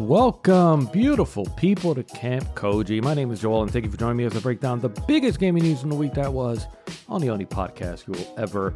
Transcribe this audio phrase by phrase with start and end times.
[0.00, 3.02] Welcome, beautiful people, to Kamp Koji.
[3.02, 4.88] My name is Joel, and thank you for joining me as I break down the
[4.88, 6.66] biggest gaming news in the week that was
[7.06, 8.72] on the only podcast you will ever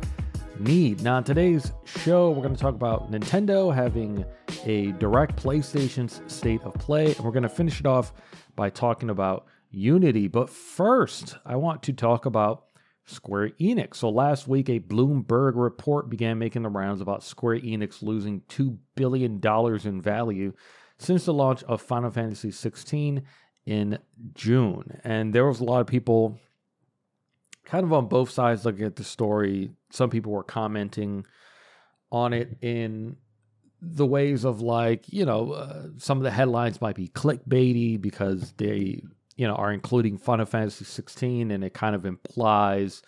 [0.59, 1.03] need.
[1.03, 4.23] Now, in today's show, we're going to talk about Nintendo having
[4.67, 8.13] a direct PlayStation's state of play, and we're going to finish it off
[8.55, 10.29] by talking about Unity.
[10.29, 12.67] But first, I want to talk about
[13.07, 13.97] Square Enix.
[13.97, 18.77] So last week, a Bloomberg report began making the rounds about Square Enix losing $2
[18.95, 20.53] billion in value
[21.05, 23.23] since the launch of Final Fantasy 16
[23.67, 23.99] in
[24.35, 25.01] June.
[25.05, 26.39] And there was a lot of people
[27.65, 29.71] kind of on both sides looking at the story.
[29.91, 31.27] Some people were commenting
[32.11, 33.17] on it in
[33.81, 38.53] the ways of like, you know, uh, some of the headlines might be clickbaity because
[38.57, 39.03] they,
[39.37, 43.03] you know, are including Final Fantasy 16 and it kind of implies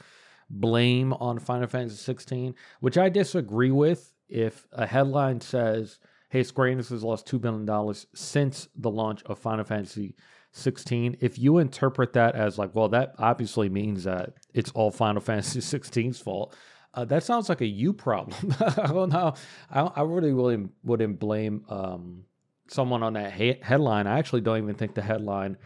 [0.48, 4.12] blame on Final Fantasy 16, which I disagree with.
[4.28, 9.38] If a headline says, hey, Square Enix has lost $2 billion since the launch of
[9.38, 10.14] Final Fantasy
[10.52, 15.20] 16, if you interpret that as like, well, that obviously means that it's all Final
[15.22, 16.56] Fantasy 16's fault.
[16.94, 18.54] Uh, that sounds like a you problem.
[18.60, 19.34] I don't know.
[19.70, 22.24] I, I really wouldn't, wouldn't blame um,
[22.68, 24.06] someone on that he- headline.
[24.06, 25.58] I actually don't even think the headline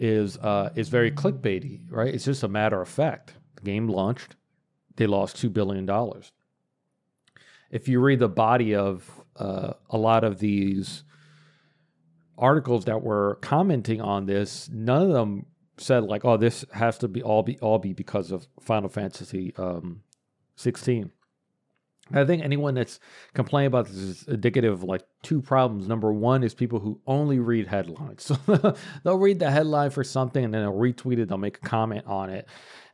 [0.00, 2.14] is uh, is very clickbaity, right?
[2.14, 3.34] It's just a matter of fact.
[3.56, 4.36] The game launched,
[4.96, 6.32] they lost two billion dollars.
[7.70, 11.04] If you read the body of uh, a lot of these
[12.36, 17.08] articles that were commenting on this, none of them said like, "Oh, this has to
[17.08, 20.02] be all be all be because of Final Fantasy um,
[20.56, 21.10] 16."
[22.12, 23.00] I think anyone that's
[23.34, 25.86] complaining about this is indicative of like two problems.
[25.86, 28.24] Number one is people who only read headlines.
[28.24, 28.36] So
[29.04, 32.06] they'll read the headline for something and then they'll retweet it, they'll make a comment
[32.06, 32.48] on it,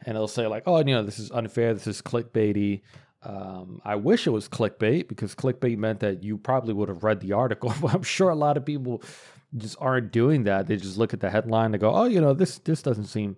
[0.04, 2.82] and they'll say, like, oh, you know, this is unfair, this is clickbaity.
[3.24, 7.20] Um, I wish it was clickbait because clickbait meant that you probably would have read
[7.20, 7.72] the article.
[7.80, 9.02] But I'm sure a lot of people
[9.56, 10.66] just aren't doing that.
[10.66, 13.36] They just look at the headline and go, oh, you know, this this doesn't seem,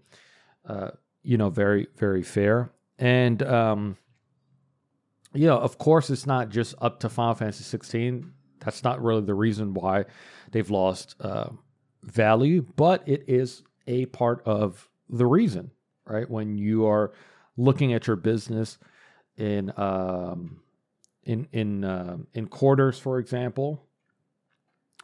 [0.67, 0.91] uh,
[1.23, 2.73] you know, very very fair.
[2.99, 3.97] And um,
[5.33, 8.33] you know, of course, it's not just up to Final Fantasy 16.
[8.61, 10.07] That's not really the reason why
[10.51, 11.51] they've lost uh,
[12.03, 15.71] value, but it is a part of the reason,
[16.07, 16.29] right?
[16.29, 17.13] When you are
[17.57, 18.79] looking at your business
[19.37, 20.61] in um,
[21.25, 23.87] in in uh, in quarters, for example,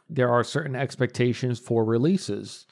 [0.09, 2.65] there are certain expectations for releases.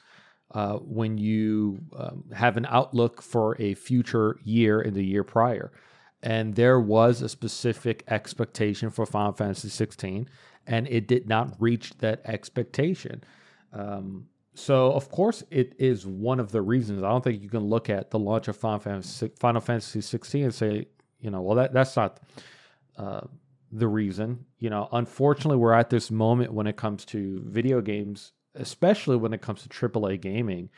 [0.54, 5.72] Uh, when you um, have an outlook for a future year in the year prior
[6.22, 10.28] and there was a specific expectation for Final Fantasy 16,
[10.66, 13.24] and it did not reach that expectation.
[13.72, 17.02] Um, so, of course, it is one of the reasons.
[17.02, 20.44] I don't think you can look at the launch of Final Fantasy, Final Fantasy 16
[20.44, 20.86] and say,
[21.22, 22.20] you know, well, that that's not
[22.98, 23.22] uh,
[23.70, 24.44] the reason.
[24.58, 29.32] You know, unfortunately, we're at this moment when it comes to video games, especially when
[29.32, 30.68] it comes to AAA gaming,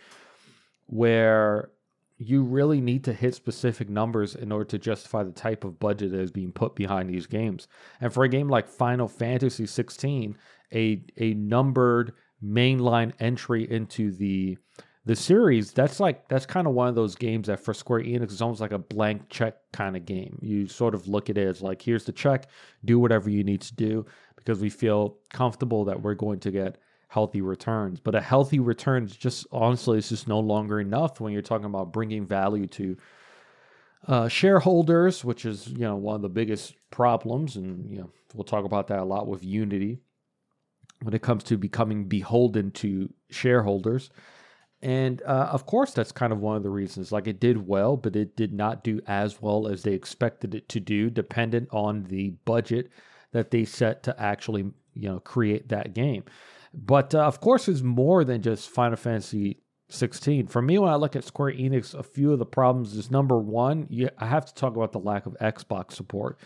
[0.86, 1.70] where
[2.18, 6.12] you really need to hit specific numbers in order to justify the type of budget
[6.12, 7.66] that is being put behind these games.
[8.00, 10.36] And for a game like Final Fantasy 16,
[10.72, 12.12] a a numbered
[12.44, 14.58] mainline entry into the
[15.06, 18.32] the series, that's like that's kind of one of those games that for Square Enix
[18.32, 20.38] is almost like a blank check kind of game.
[20.40, 22.48] You sort of look at it as like here's the check,
[22.84, 24.06] do whatever you need to do
[24.36, 26.78] because we feel comfortable that we're going to get
[27.08, 28.00] healthy returns.
[28.00, 31.66] But a healthy return is just honestly, it's just no longer enough when you're talking
[31.66, 32.96] about bringing value to
[34.06, 38.44] uh, shareholders, which is you know one of the biggest problems, and you know we'll
[38.44, 39.98] talk about that a lot with Unity
[41.02, 44.08] when it comes to becoming beholden to shareholders.
[44.84, 47.10] And uh, of course, that's kind of one of the reasons.
[47.10, 50.68] Like it did well, but it did not do as well as they expected it
[50.68, 52.90] to do, dependent on the budget
[53.32, 56.24] that they set to actually, you know, create that game.
[56.74, 60.48] But uh, of course, it's more than just Final Fantasy 16.
[60.48, 63.38] For me, when I look at Square Enix, a few of the problems is number
[63.38, 66.38] one, you, I have to talk about the lack of Xbox support.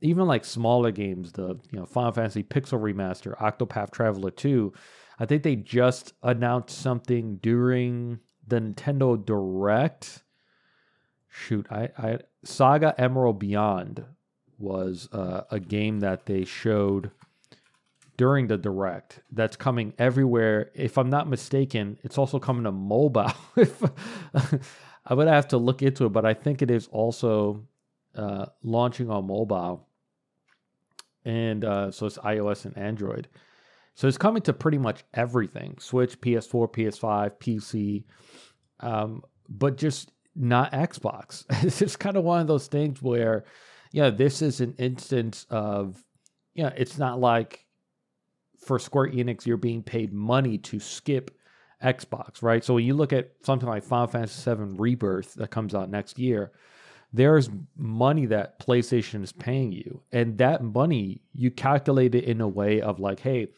[0.00, 4.72] Even like smaller games, the you know Final Fantasy Pixel Remaster, Octopath Traveler 2,
[5.22, 10.24] I think they just announced something during the Nintendo Direct.
[11.28, 14.04] Shoot, I, I Saga Emerald Beyond
[14.58, 17.12] was uh, a game that they showed
[18.16, 20.72] during the direct that's coming everywhere.
[20.74, 23.32] If I'm not mistaken, it's also coming to mobile.
[25.06, 27.62] I would have to look into it, but I think it is also
[28.16, 29.86] uh, launching on mobile.
[31.24, 33.28] And uh, so it's iOS and Android.
[33.94, 38.04] So it's coming to pretty much everything Switch, PS4, PS5, PC,
[38.80, 41.44] um, but just not Xbox.
[41.64, 43.44] it's just kind of one of those things where,
[43.92, 46.02] yeah, this is an instance of,
[46.54, 47.66] yeah, it's not like
[48.58, 51.36] for Square Enix, you're being paid money to skip
[51.82, 52.64] Xbox, right?
[52.64, 56.18] So when you look at something like Final Fantasy VII Rebirth that comes out next
[56.18, 56.52] year,
[57.12, 60.02] there's money that PlayStation is paying you.
[60.12, 63.48] And that money, you calculate it in a way of like, hey,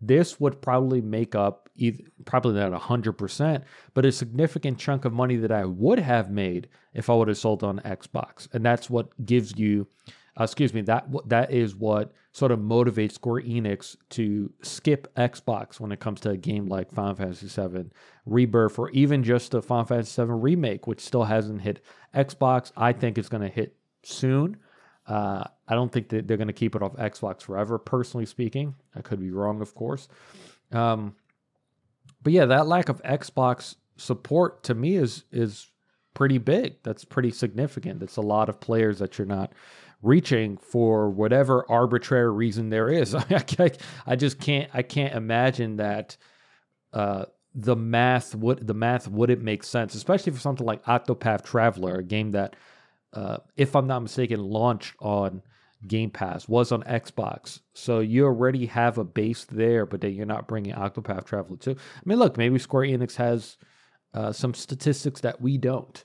[0.00, 3.62] this would probably make up either, probably not 100%,
[3.94, 7.38] but a significant chunk of money that I would have made if I would have
[7.38, 8.48] sold on Xbox.
[8.52, 9.86] And that's what gives you,
[10.38, 15.80] uh, excuse me, that that is what sort of motivates Square Enix to skip Xbox
[15.80, 17.90] when it comes to a game like Final Fantasy VII
[18.24, 22.72] Rebirth or even just the Final Fantasy VII Remake, which still hasn't hit Xbox.
[22.76, 24.56] I think it's going to hit soon.
[25.10, 28.76] Uh, I don't think that they're going to keep it off Xbox forever, personally speaking.
[28.94, 30.08] I could be wrong, of course.
[30.70, 31.16] Um,
[32.22, 35.68] but yeah, that lack of Xbox support to me is is
[36.14, 36.76] pretty big.
[36.84, 37.98] That's pretty significant.
[37.98, 39.52] That's a lot of players that you're not
[40.00, 43.14] reaching for whatever arbitrary reason there is.
[44.06, 46.16] I, just can't I can't imagine that
[46.92, 47.24] uh,
[47.54, 52.04] the math would the math wouldn't make sense, especially for something like Octopath Traveler, a
[52.04, 52.54] game that,
[53.12, 55.42] uh, if I'm not mistaken, launched on
[55.86, 57.60] Game Pass, was on Xbox.
[57.74, 61.76] So you already have a base there, but then you're not bringing Octopath Traveler too.
[61.78, 63.56] I mean, look, maybe Square Enix has
[64.14, 66.04] uh, some statistics that we don't.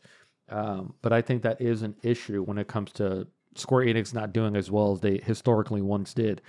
[0.50, 4.34] Um, but I think that is an issue when it comes to Square Enix not
[4.34, 6.42] doing as well as they historically once did.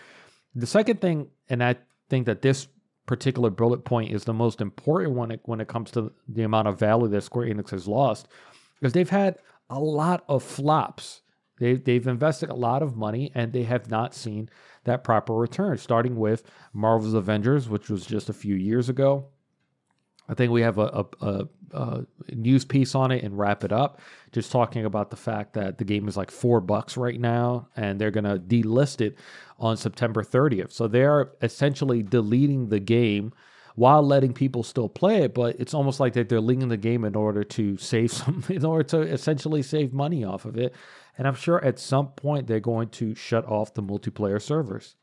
[0.54, 1.76] The second thing, and I
[2.08, 2.68] think that this
[3.06, 6.78] particular bullet point is the most important one when it comes to the amount of
[6.78, 8.28] value that Square Enix has lost,
[8.78, 9.38] because they've had
[9.68, 11.22] a lot of flops.
[11.58, 14.50] They, they've invested a lot of money and they have not seen
[14.84, 19.26] that proper return, starting with Marvel's Avengers, which was just a few years ago.
[20.28, 23.72] I think we have a, a, a, a, news piece on it and wrap it
[23.72, 24.00] up,
[24.32, 28.00] just talking about the fact that the game is like four bucks right now, and
[28.00, 29.16] they're gonna delist it
[29.58, 30.72] on September 30th.
[30.72, 33.32] So they are essentially deleting the game
[33.76, 37.04] while letting people still play it, but it's almost like that they're leaving the game
[37.04, 40.74] in order to save some, in order to essentially save money off of it.
[41.16, 44.96] And I'm sure at some point they're going to shut off the multiplayer servers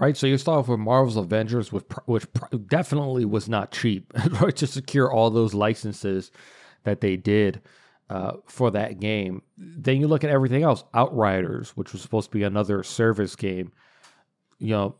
[0.00, 0.16] right?
[0.16, 2.26] So you start off with Marvel's Avengers, which, which
[2.66, 4.56] definitely was not cheap, right?
[4.56, 6.32] To secure all those licenses
[6.84, 7.60] that they did
[8.08, 9.42] uh, for that game.
[9.56, 13.72] Then you look at everything else, Outriders, which was supposed to be another service game,
[14.58, 14.96] you know,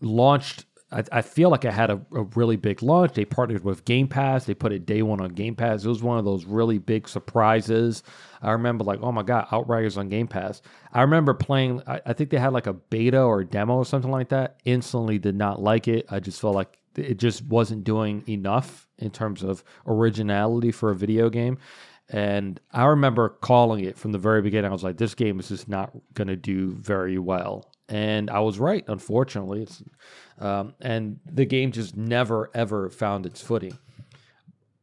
[0.00, 3.14] launched I, I feel like I had a, a, really big launch.
[3.14, 4.44] They partnered with Game Pass.
[4.44, 5.84] They put it day one on Game Pass.
[5.84, 8.02] It was one of those really big surprises.
[8.42, 10.60] I remember like, oh my god, Outriders on Game Pass.
[10.92, 11.82] I remember playing.
[11.86, 14.60] I, I think they had like a beta or a demo or something like that.
[14.64, 16.06] Instantly did not like it.
[16.10, 20.94] I just felt like it just wasn't doing enough in terms of originality for a
[20.94, 21.58] video game.
[22.10, 24.70] And I remember calling it from the very beginning.
[24.70, 28.40] I was like, this game is just not going to do very well and I
[28.40, 28.84] was right.
[28.88, 29.82] Unfortunately, it's
[30.38, 33.76] um, and the game just never ever found its footing.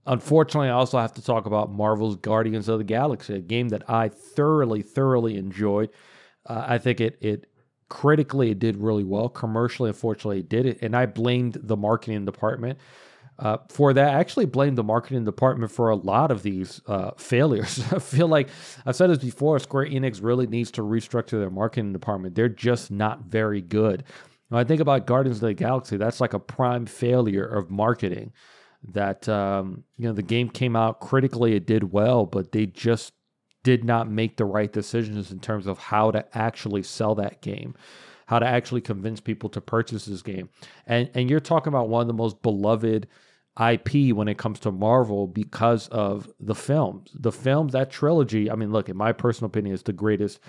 [0.06, 3.88] Unfortunately, I also have to talk about Marvel's Guardians of the Galaxy, a game that
[3.90, 5.90] I thoroughly, thoroughly enjoyed.
[6.46, 7.46] Uh, I think it it
[7.90, 9.30] critically it did really well.
[9.30, 12.80] Commercially, unfortunately, it did it, and I blamed the marketing department
[13.40, 14.16] uh, for that.
[14.16, 17.82] I actually blame the marketing department for a lot of these uh, failures.
[17.92, 18.50] I feel like
[18.86, 22.36] I've said this before Square Enix really needs to restructure their marketing department.
[22.36, 24.04] They're just not very good.
[24.52, 28.34] I think about Guardians of the Galaxy, that's like a prime failure of marketing.
[28.94, 33.14] That, um, you know, the game came out critically, it did well, but they just
[33.64, 37.76] did not make the right decisions in terms of how to actually sell that game
[38.30, 40.50] how to actually convince people to purchase this game.
[40.86, 43.08] And and you're talking about one of the most beloved
[43.60, 47.10] IP when it comes to Marvel because of the films.
[47.16, 50.40] The films, that trilogy, I mean, look, in my personal opinion, is the greatest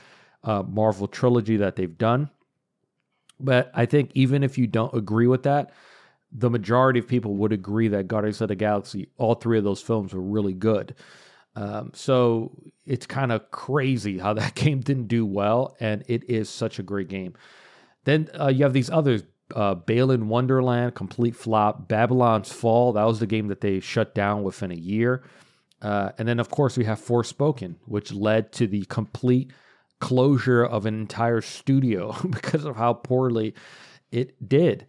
[0.45, 2.29] uh, Marvel trilogy that they've done.
[3.41, 5.73] But I think even if you don't agree with that,
[6.33, 9.81] the majority of people would agree that Guardians of the Galaxy, all three of those
[9.81, 10.95] films were really good.
[11.57, 12.53] Um, so
[12.87, 16.83] it's kind of crazy how that game didn't do well, and it is such a
[16.83, 17.35] great game.
[18.05, 21.89] Then uh, you have these others uh, Wonderland, complete flop.
[21.89, 25.25] Babylon's Fall, that was the game that they shut down within a year.
[25.83, 29.51] Uh, and then, of course, we have Forspoken, which led to the complete
[30.01, 33.55] closure of an entire studio because of how poorly
[34.11, 34.87] it did.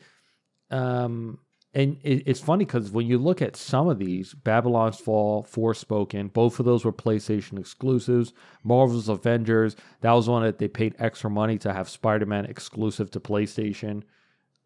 [0.70, 1.40] Um,
[1.74, 6.34] and it, it's funny because when you look at some of these, Babylon's Fall, Forspoken,
[6.34, 8.34] both of those were PlayStation exclusives.
[8.64, 13.12] Marvel's Avengers, that was one that they paid extra money to have Spider Man exclusive
[13.12, 14.04] to PlayStation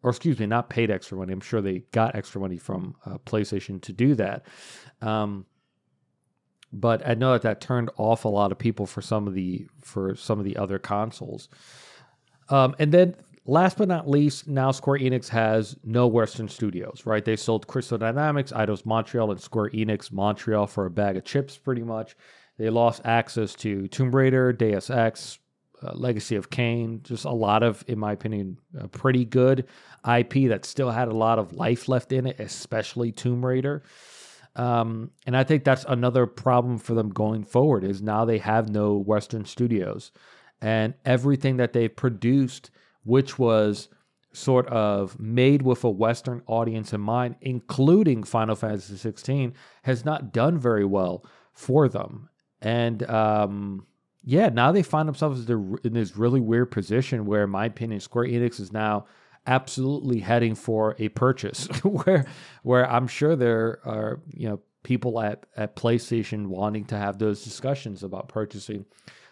[0.02, 1.32] or excuse me, not paid extra money.
[1.32, 4.46] I'm sure they got extra money from uh, PlayStation to do that.
[5.00, 5.46] Um,
[6.72, 9.66] but I know that that turned off a lot of people for some of the
[9.82, 11.48] for some of the other consoles.
[12.48, 17.24] Um, and then last but not least, now Square Enix has no Western studios, right?
[17.24, 21.56] They sold Crystal Dynamics, Eidos Montreal, and Square Enix Montreal for a bag of chips,
[21.56, 22.16] pretty much.
[22.58, 25.38] They lost access to Tomb Raider, Deus Ex,
[25.82, 28.58] uh, Legacy of Kain, just a lot of, in my opinion,
[28.92, 29.66] pretty good
[30.10, 33.82] IP that still had a lot of life left in it, especially Tomb Raider.
[34.56, 38.70] Um, and I think that's another problem for them going forward is now they have
[38.70, 40.12] no Western studios,
[40.60, 42.70] and everything that they've produced,
[43.04, 43.88] which was
[44.32, 50.32] sort of made with a Western audience in mind, including Final Fantasy 16, has not
[50.32, 52.28] done very well for them.
[52.60, 53.86] And um,
[54.24, 58.26] yeah, now they find themselves in this really weird position where, in my opinion, Square
[58.26, 59.06] Enix is now
[59.46, 62.26] absolutely heading for a purchase where
[62.62, 67.44] where I'm sure there are you know people at at PlayStation wanting to have those
[67.44, 68.84] discussions about purchasing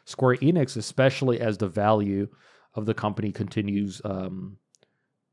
[0.05, 2.29] Square Enix, especially as the value
[2.75, 4.59] of the company continues um,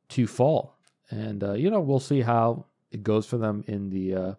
[0.09, 0.77] to fall.
[1.09, 4.33] And uh, you know we'll see how it goes for them in the uh,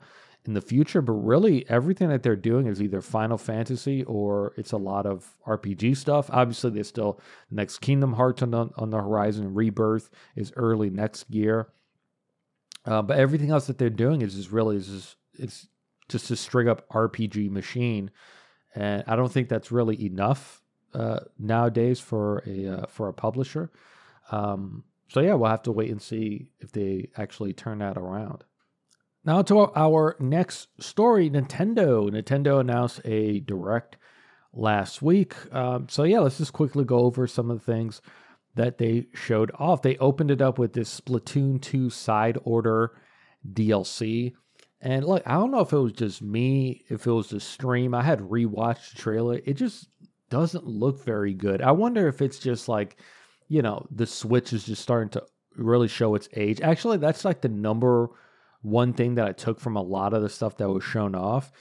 [0.44, 1.02] in the future.
[1.02, 5.36] But really, everything that they're doing is either Final Fantasy or it's a lot of
[5.46, 6.28] RPG stuff.
[6.32, 7.20] Obviously, there's still
[7.50, 9.54] next Kingdom Hearts on the, on the horizon.
[9.54, 11.68] Rebirth is early next year.
[12.84, 15.68] Uh, but everything else that they're doing is just really is just, it's
[16.08, 18.10] just a string up RPG machine,
[18.74, 20.62] and I don't think that's really enough
[20.94, 23.70] uh, nowadays for a uh, for a publisher.
[24.30, 28.44] Um, so yeah, we'll have to wait and see if they actually turn that around.
[29.24, 32.10] Now to our next story, Nintendo.
[32.10, 33.96] Nintendo announced a direct
[34.52, 35.34] last week.
[35.54, 38.02] Um, so yeah, let's just quickly go over some of the things
[38.54, 39.82] that they showed off.
[39.82, 42.98] They opened it up with this Splatoon 2 side order
[43.50, 44.32] DLC.
[44.80, 47.94] And look, I don't know if it was just me, if it was the stream.
[47.94, 49.40] I had rewatched the trailer.
[49.44, 49.88] It just
[50.30, 51.62] doesn't look very good.
[51.62, 52.96] I wonder if it's just like,
[53.48, 55.22] you know, the Switch is just starting to
[55.56, 56.60] really show its age.
[56.60, 58.10] Actually, that's like the number
[58.62, 61.52] one thing that I took from a lot of the stuff that was shown off.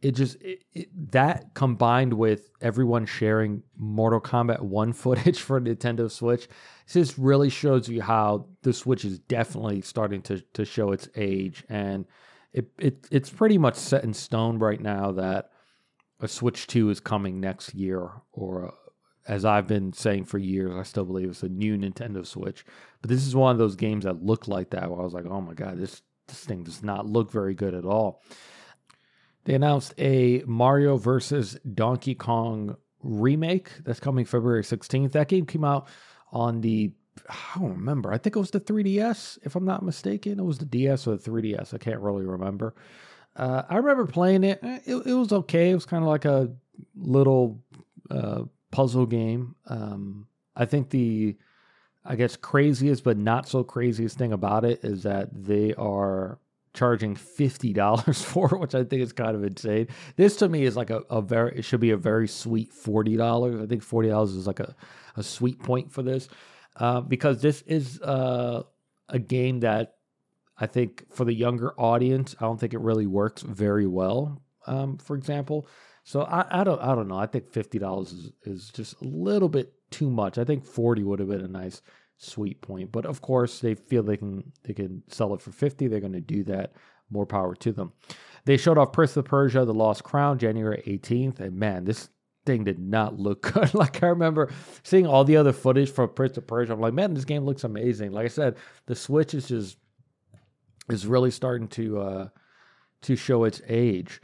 [0.00, 6.10] It just it, it, that combined with everyone sharing Mortal Kombat 1 footage for Nintendo
[6.10, 6.48] Switch
[6.88, 11.64] just really shows you how the Switch is definitely starting to to show its age
[11.68, 12.04] and
[12.52, 15.50] it, it it's pretty much set in stone right now that
[16.20, 18.72] a Switch 2 is coming next year or a,
[19.28, 22.64] as I've been saying for years, I still believe it's a new Nintendo Switch.
[23.00, 25.26] But this is one of those games that look like that where I was like,
[25.26, 28.22] oh my God, this this thing does not look very good at all.
[29.44, 35.12] They announced a Mario versus Donkey Kong remake that's coming February 16th.
[35.12, 35.88] That game came out
[36.32, 36.92] on the
[37.28, 38.12] I don't remember.
[38.12, 40.38] I think it was the 3DS, if I'm not mistaken.
[40.38, 41.72] It was the DS or the 3DS.
[41.72, 42.74] I can't really remember.
[43.34, 44.60] Uh, I remember playing it.
[44.62, 45.06] Eh, it.
[45.06, 45.70] It was okay.
[45.70, 46.52] It was kind of like a
[46.94, 47.62] little
[48.10, 49.54] uh, puzzle game.
[49.66, 51.36] Um, I think the
[52.06, 56.38] I guess craziest but not so craziest thing about it is that they are
[56.74, 59.88] charging fifty dollars for it, which I think is kind of insane.
[60.16, 63.16] This to me is like a, a very it should be a very sweet forty
[63.16, 63.60] dollars.
[63.60, 64.74] I think forty dollars is like a,
[65.16, 66.28] a sweet point for this.
[66.76, 68.62] Uh, because this is uh,
[69.08, 69.94] a game that
[70.58, 74.42] I think for the younger audience, I don't think it really works very well.
[74.66, 75.66] Um, for example,
[76.04, 77.18] so I, I don't I don't know.
[77.18, 80.38] I think fifty dollars is, is just a little bit too much.
[80.38, 81.82] I think 40 would have been a nice
[82.18, 82.92] sweet point.
[82.92, 85.88] But of course, they feel they can they can sell it for 50.
[85.88, 86.72] They're going to do that.
[87.10, 87.92] More power to them.
[88.46, 92.08] They showed off Prince of Persia: The Lost Crown January 18th, and man, this
[92.44, 93.74] thing did not look good.
[93.74, 94.50] like I remember
[94.82, 96.72] seeing all the other footage from Prince of Persia.
[96.72, 98.12] I'm like, man, this game looks amazing.
[98.12, 99.78] Like I said, the Switch is just
[100.88, 102.28] is really starting to uh
[103.02, 104.20] to show its age.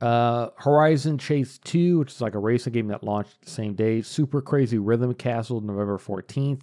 [0.00, 4.00] Uh, Horizon Chase 2, which is like a racing game that launched the same day.
[4.00, 6.62] Super Crazy Rhythm Castle, November 14th.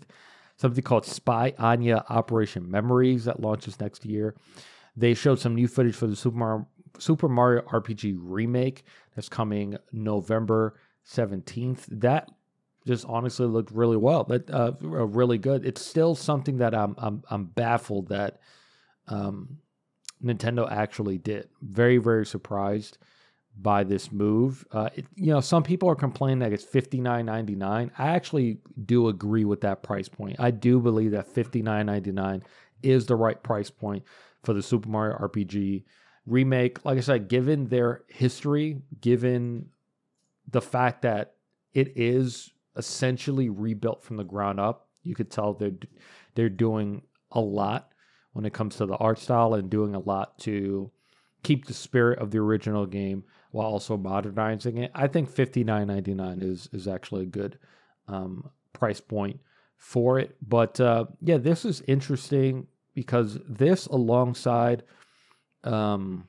[0.58, 4.36] Something called Spy Anya Operation Memories that launches next year.
[4.96, 6.68] They showed some new footage for the Super Mario,
[6.98, 8.84] Super Mario RPG remake
[9.16, 11.86] that's coming November 17th.
[11.92, 12.32] That
[12.88, 14.24] just honestly looked really well.
[14.24, 15.64] That uh, really good.
[15.64, 18.40] It's still something that I'm I'm, I'm baffled that
[19.08, 19.60] um,
[20.24, 21.50] Nintendo actually did.
[21.62, 22.98] Very very surprised
[23.62, 24.66] by this move.
[24.72, 27.92] Uh, it, you know, some people are complaining that it's fifty nine ninety nine.
[27.98, 30.38] I actually do agree with that price point.
[30.40, 32.44] I do believe that fifty nine ninety nine
[32.84, 34.04] is the right price point
[34.44, 35.84] for the Super Mario RPG
[36.26, 36.86] remake.
[36.86, 39.70] Like I said, given their history, given
[40.50, 41.34] the fact that
[41.74, 45.72] it is essentially rebuilt from the ground up, you could tell they're
[46.36, 47.92] they're doing a lot
[48.34, 50.92] when it comes to the art style and doing a lot to
[51.44, 54.92] keep the spirit of the original game while also modernizing it.
[54.94, 57.58] I think fifty nine ninety nine is is actually a good
[58.08, 59.40] um, price point
[59.78, 60.36] for it.
[60.42, 64.84] But uh, yeah, this is interesting because this, alongside
[65.64, 66.28] um,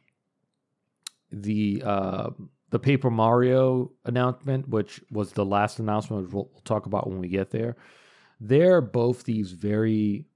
[1.30, 2.30] the uh,
[2.70, 7.18] the Paper Mario announcement, which was the last announcement, which we'll, we'll talk about when
[7.18, 7.76] we get there,
[8.40, 10.26] they're both these very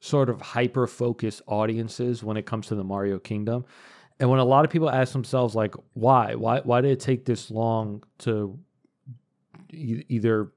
[0.00, 3.64] sort of hyper focused audiences when it comes to the Mario Kingdom.
[4.20, 7.24] And when a lot of people ask themselves, like, why, why, why did it take
[7.24, 8.58] this long to
[9.72, 10.52] e- either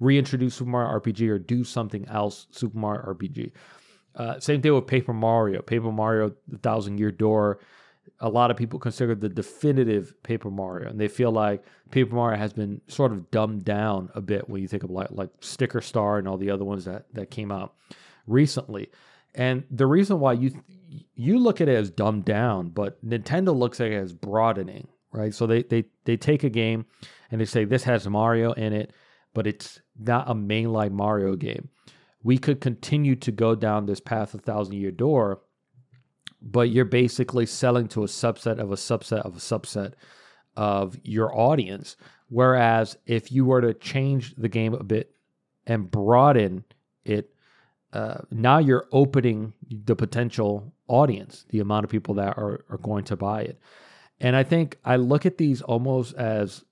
[0.00, 3.52] reintroduce Super Mario RPG or do something else Super Mario RPG?
[4.16, 5.62] Uh, same thing with Paper Mario.
[5.62, 7.60] Paper Mario: The Thousand Year Door.
[8.20, 12.38] A lot of people consider the definitive Paper Mario, and they feel like Paper Mario
[12.38, 15.80] has been sort of dumbed down a bit when you think of like like Sticker
[15.80, 17.74] Star and all the other ones that that came out
[18.26, 18.90] recently.
[19.34, 20.52] And the reason why you
[21.16, 25.34] you look at it as dumbed down, but Nintendo looks at it as broadening, right?
[25.34, 26.86] So they they they take a game
[27.30, 28.92] and they say this has Mario in it,
[29.32, 31.68] but it's not a mainline Mario game.
[32.22, 35.42] We could continue to go down this path of Thousand Year Door,
[36.40, 39.94] but you're basically selling to a subset of a subset of a subset
[40.56, 41.96] of your audience.
[42.28, 45.14] Whereas if you were to change the game a bit
[45.66, 46.64] and broaden
[47.04, 47.33] it
[47.94, 53.04] uh, now you're opening the potential audience, the amount of people that are, are going
[53.04, 53.58] to buy it.
[54.20, 56.64] And I think I look at these almost as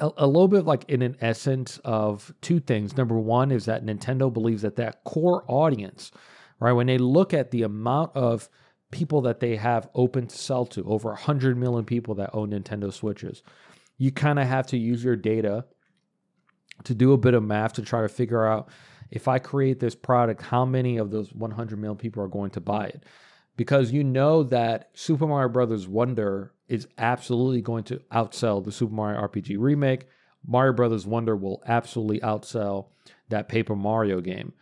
[0.00, 2.96] a, a, little bit like in an essence of two things.
[2.96, 6.10] Number one is that Nintendo believes that that core audience,
[6.58, 8.48] right, when they look at the amount of
[8.92, 12.90] people that they have open to sell to, over 100 million people that own Nintendo
[12.90, 13.42] Switches,
[13.98, 15.66] you kind of have to use your data
[16.84, 18.70] to do a bit of math to try to figure out
[19.12, 22.62] if I create this product, how many of those 100 million people are going to
[22.62, 23.04] buy it?
[23.58, 28.94] Because you know that Super Mario Brothers Wonder is absolutely going to outsell the Super
[28.94, 30.06] Mario RPG remake.
[30.46, 32.86] Mario Brothers Wonder will absolutely outsell
[33.28, 34.54] that Paper Mario game.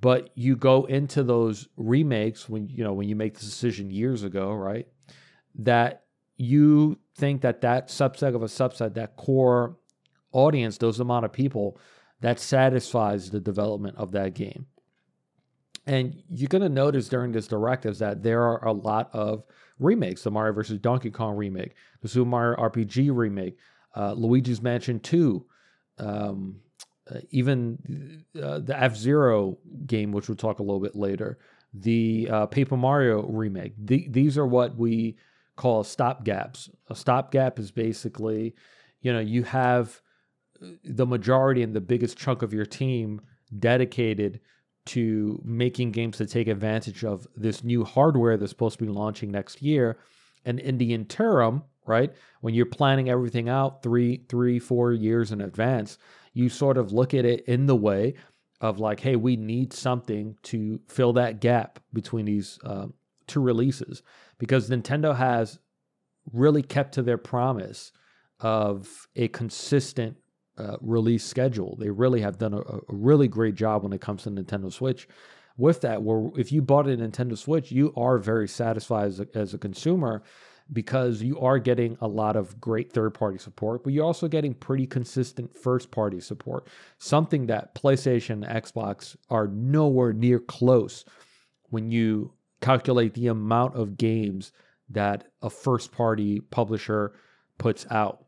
[0.00, 4.22] But you go into those remakes when you know when you make the decision years
[4.22, 4.88] ago, right?
[5.56, 6.04] That
[6.38, 9.76] you think that that subset of a subset, that core
[10.32, 11.78] audience, those amount of people
[12.20, 14.66] that satisfies the development of that game.
[15.86, 19.44] And you're going to notice during this directives that there are a lot of
[19.78, 20.78] remakes the Mario vs.
[20.78, 23.56] Donkey Kong remake, the Super Mario RPG remake,
[23.96, 25.44] uh, Luigi's Mansion 2,
[25.98, 26.60] um,
[27.10, 31.38] uh, even uh, the F Zero game, which we'll talk a little bit later,
[31.72, 33.72] the uh, Paper Mario remake.
[33.78, 35.16] The, these are what we
[35.56, 36.68] call stopgaps.
[36.88, 38.54] A stopgap is basically,
[39.00, 40.00] you know, you have
[40.84, 43.20] the majority and the biggest chunk of your team
[43.58, 44.40] dedicated
[44.86, 49.30] to making games to take advantage of this new hardware that's supposed to be launching
[49.30, 49.98] next year.
[50.44, 55.40] And in the interim, right, when you're planning everything out three, three, four years in
[55.40, 55.98] advance,
[56.32, 58.14] you sort of look at it in the way
[58.60, 62.86] of like, hey, we need something to fill that gap between these uh,
[63.26, 64.02] two releases
[64.38, 65.58] because Nintendo has
[66.32, 67.92] really kept to their promise
[68.40, 70.16] of a consistent
[70.60, 71.76] uh, release schedule.
[71.76, 75.08] They really have done a, a, really great job when it comes to Nintendo Switch.
[75.56, 79.26] With that, where if you bought a Nintendo Switch, you are very satisfied as a,
[79.34, 80.22] as a consumer
[80.72, 84.54] because you are getting a lot of great third party support, but you're also getting
[84.54, 86.68] pretty consistent first party support.
[86.98, 91.04] Something that PlayStation and Xbox are nowhere near close
[91.70, 94.52] when you calculate the amount of games
[94.90, 97.12] that a first party publisher
[97.58, 98.26] puts out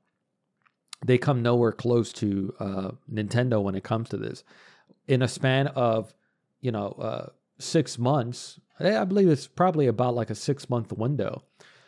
[1.04, 4.44] they come nowhere close to uh, Nintendo when it comes to this.
[5.08, 6.14] In a span of,
[6.60, 7.26] you know, uh,
[7.58, 11.42] six months, I believe it's probably about like a six month window.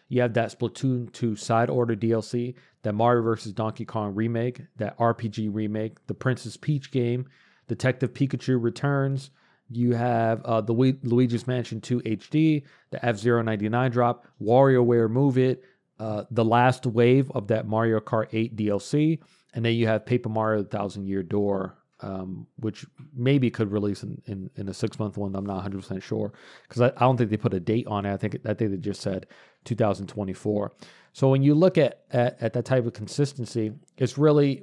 [0.09, 3.53] You have that Splatoon 2 side order DLC, that Mario vs.
[3.53, 7.27] Donkey Kong remake, that RPG remake, the Princess Peach game,
[7.69, 9.31] Detective Pikachu Returns.
[9.71, 15.39] You have uh, the Luigi's Mansion 2 HD, the F Zero 99 drop, WarioWare Move
[15.39, 15.65] It,
[15.99, 19.21] uh, the last wave of that Mario Kart 8 DLC,
[19.55, 24.03] and then you have Paper Mario: The Thousand Year Door, um, which maybe could release
[24.03, 25.35] in, in, in a six month one.
[25.35, 28.05] I'm not 100 percent sure because I, I, don't think they put a date on
[28.05, 28.13] it.
[28.13, 29.27] I think I think they just said
[29.65, 30.73] 2024.
[31.13, 34.63] So when you look at at, at that type of consistency, it's really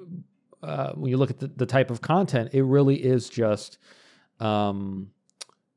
[0.61, 3.79] uh, when you look at the, the, type of content, it really is just
[4.39, 5.09] um,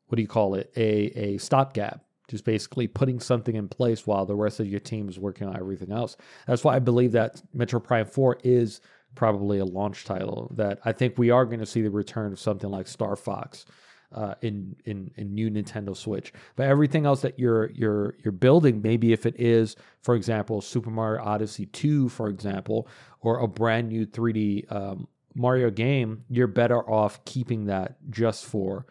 [0.08, 0.72] what do you call it?
[0.76, 5.08] A a stopgap just basically putting something in place while the rest of your team
[5.08, 6.16] is working on everything else.
[6.46, 8.80] That's why I believe that Metroid Prime 4 is
[9.14, 12.40] probably a launch title that I think we are going to see the return of
[12.40, 13.66] something like Star Fox
[14.12, 16.32] uh, in, in in new Nintendo Switch.
[16.56, 20.90] But everything else that you're you're you're building, maybe if it is, for example, Super
[20.90, 22.88] Mario Odyssey 2, for example,
[23.20, 28.86] or a brand new 3D um, Mario game, you're better off keeping that just for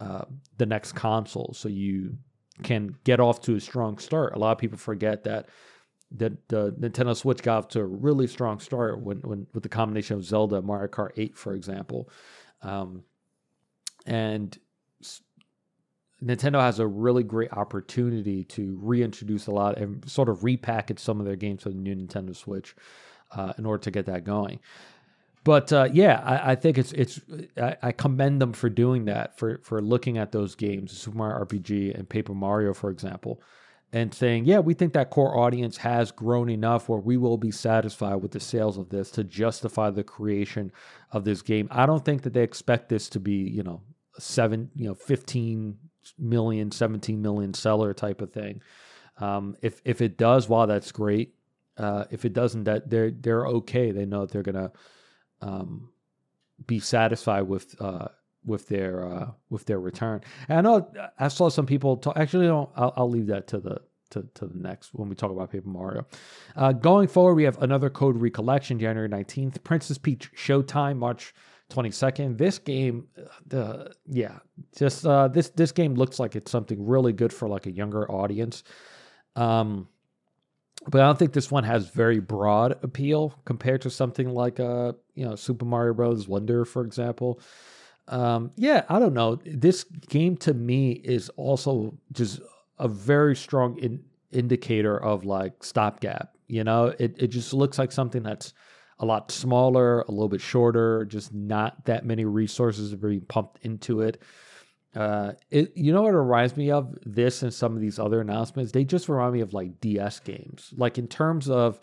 [0.00, 0.24] uh,
[0.58, 2.16] the next console, so you
[2.62, 4.34] can get off to a strong start.
[4.34, 5.48] A lot of people forget that
[6.10, 9.68] that the Nintendo Switch got off to a really strong start when, when with the
[9.68, 12.08] combination of Zelda, Mario Kart 8, for example,
[12.62, 13.02] um,
[14.06, 14.56] and
[16.22, 21.20] Nintendo has a really great opportunity to reintroduce a lot and sort of repackage some
[21.20, 22.74] of their games for the new Nintendo Switch
[23.32, 24.58] uh, in order to get that going.
[25.48, 27.22] But uh, yeah, I, I, think it's it's
[27.56, 31.42] I, I, commend them for doing that for for looking at those games, Super Mario
[31.42, 33.40] RPG and Paper Mario, for example,
[33.90, 37.50] and saying, yeah, we think that core audience has grown enough where we will be
[37.50, 40.70] satisfied with the sales of this to justify the creation
[41.12, 41.66] of this game.
[41.70, 43.80] I don't think that they expect this to be you know
[44.18, 45.78] seven you know 15
[46.18, 48.60] million, 17 million seller type of thing.
[49.16, 51.32] Um, if if it does, wow, that's great.
[51.78, 53.92] Uh, if it doesn't, that they're they're okay.
[53.92, 54.72] They know that they're gonna
[55.40, 55.90] um,
[56.66, 58.08] be satisfied with uh,
[58.44, 60.20] with their uh, with their return.
[60.48, 62.16] And I know I saw some people talk.
[62.16, 65.30] Actually, no, I'll, I'll leave that to the to, to the next when we talk
[65.30, 66.06] about Paper Mario.
[66.56, 69.62] Uh, going forward, we have another Code Recollection, January 19th.
[69.64, 71.34] Princess Peach Showtime, March
[71.70, 72.38] 22nd.
[72.38, 73.06] This game,
[73.52, 74.38] uh, yeah,
[74.76, 78.10] just uh, this this game looks like it's something really good for like a younger
[78.10, 78.64] audience.
[79.36, 79.88] Um,
[80.86, 84.92] but I don't think this one has very broad appeal compared to something like uh,
[85.14, 86.28] you know, Super Mario Bros.
[86.28, 87.40] Wonder, for example.
[88.06, 89.38] Um, yeah, I don't know.
[89.44, 92.40] This game to me is also just
[92.78, 96.34] a very strong in, indicator of like stopgap.
[96.46, 98.54] You know, it it just looks like something that's
[99.00, 103.64] a lot smaller, a little bit shorter, just not that many resources are being pumped
[103.64, 104.22] into it.
[104.94, 108.20] Uh, it you know what it reminds me of this and some of these other
[108.20, 108.72] announcements?
[108.72, 111.80] They just remind me of like DS games, like in terms of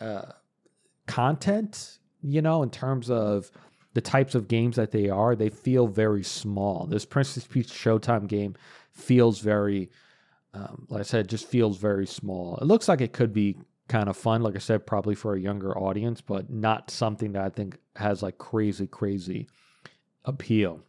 [0.00, 0.32] uh,
[1.06, 1.98] content.
[2.22, 3.50] You know, in terms of
[3.94, 6.86] the types of games that they are, they feel very small.
[6.86, 8.54] This Princess Peach Showtime game
[8.92, 9.90] feels very,
[10.54, 12.56] um, like I said, just feels very small.
[12.58, 13.56] It looks like it could be
[13.88, 14.42] kind of fun.
[14.42, 18.22] Like I said, probably for a younger audience, but not something that I think has
[18.22, 19.48] like crazy, crazy
[20.24, 20.80] appeal.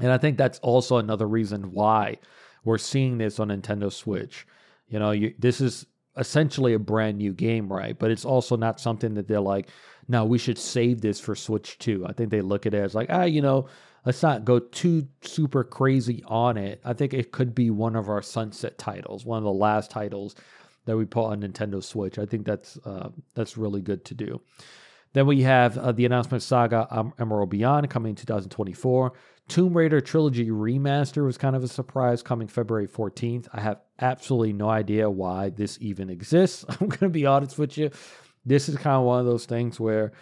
[0.00, 2.18] And I think that's also another reason why
[2.64, 4.46] we're seeing this on Nintendo Switch.
[4.88, 7.98] You know, you, this is essentially a brand new game, right?
[7.98, 9.68] But it's also not something that they're like,
[10.08, 12.06] no, we should save this for Switch 2.
[12.06, 13.68] I think they look at it as like, ah, you know,
[14.04, 16.80] let's not go too super crazy on it.
[16.84, 20.34] I think it could be one of our sunset titles, one of the last titles
[20.86, 22.18] that we put on Nintendo Switch.
[22.18, 24.40] I think that's uh, that's really good to do.
[25.12, 29.12] Then we have uh, the announcement Saga um, Emerald Beyond coming in 2024.
[29.48, 33.48] Tomb Raider Trilogy Remaster was kind of a surprise coming February 14th.
[33.52, 36.64] I have absolutely no idea why this even exists.
[36.68, 37.90] I'm going to be honest with you.
[38.44, 40.12] This is kind of one of those things where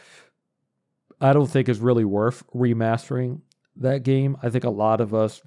[1.20, 3.40] I don't think it's really worth remastering
[3.76, 4.36] that game.
[4.42, 5.42] I think a lot of us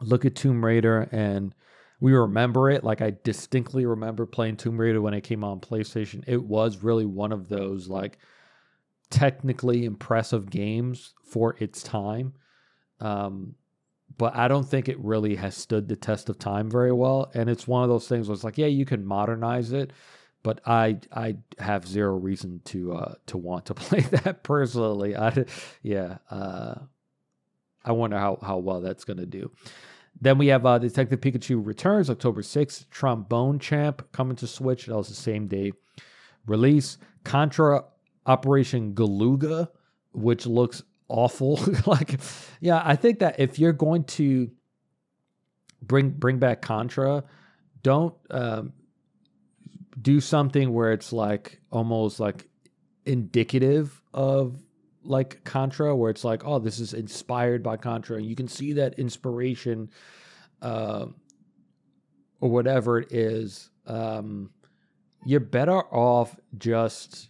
[0.00, 1.54] look at Tomb Raider and
[2.00, 2.84] we remember it.
[2.84, 6.22] Like I distinctly remember playing Tomb Raider when it came on PlayStation.
[6.26, 8.18] It was really one of those like
[9.10, 12.34] technically impressive games for its time.
[13.04, 13.54] Um,
[14.16, 17.30] but I don't think it really has stood the test of time very well.
[17.34, 19.92] And it's one of those things where it's like, yeah, you can modernize it,
[20.42, 25.16] but I I have zero reason to uh, to want to play that personally.
[25.16, 25.44] I
[25.82, 26.74] yeah, uh,
[27.84, 29.50] I wonder how how well that's to do.
[30.20, 32.88] Then we have uh, Detective Pikachu Returns October 6th.
[32.88, 34.86] Trombone Champ coming to Switch.
[34.86, 35.72] That was the same day
[36.46, 36.98] release.
[37.24, 37.84] Contra
[38.26, 39.68] Operation Galuga,
[40.12, 41.60] which looks awful.
[41.86, 42.20] like,
[42.60, 44.50] yeah, I think that if you're going to
[45.82, 47.24] bring bring back Contra,
[47.82, 48.72] don't um,
[50.00, 52.48] do something where it's like almost like
[53.06, 54.58] indicative of
[55.02, 58.74] like Contra, where it's like, oh, this is inspired by Contra, and you can see
[58.74, 59.90] that inspiration,
[60.62, 61.06] uh,
[62.40, 63.70] or whatever it is.
[63.86, 64.50] Um,
[65.26, 67.28] you're better off just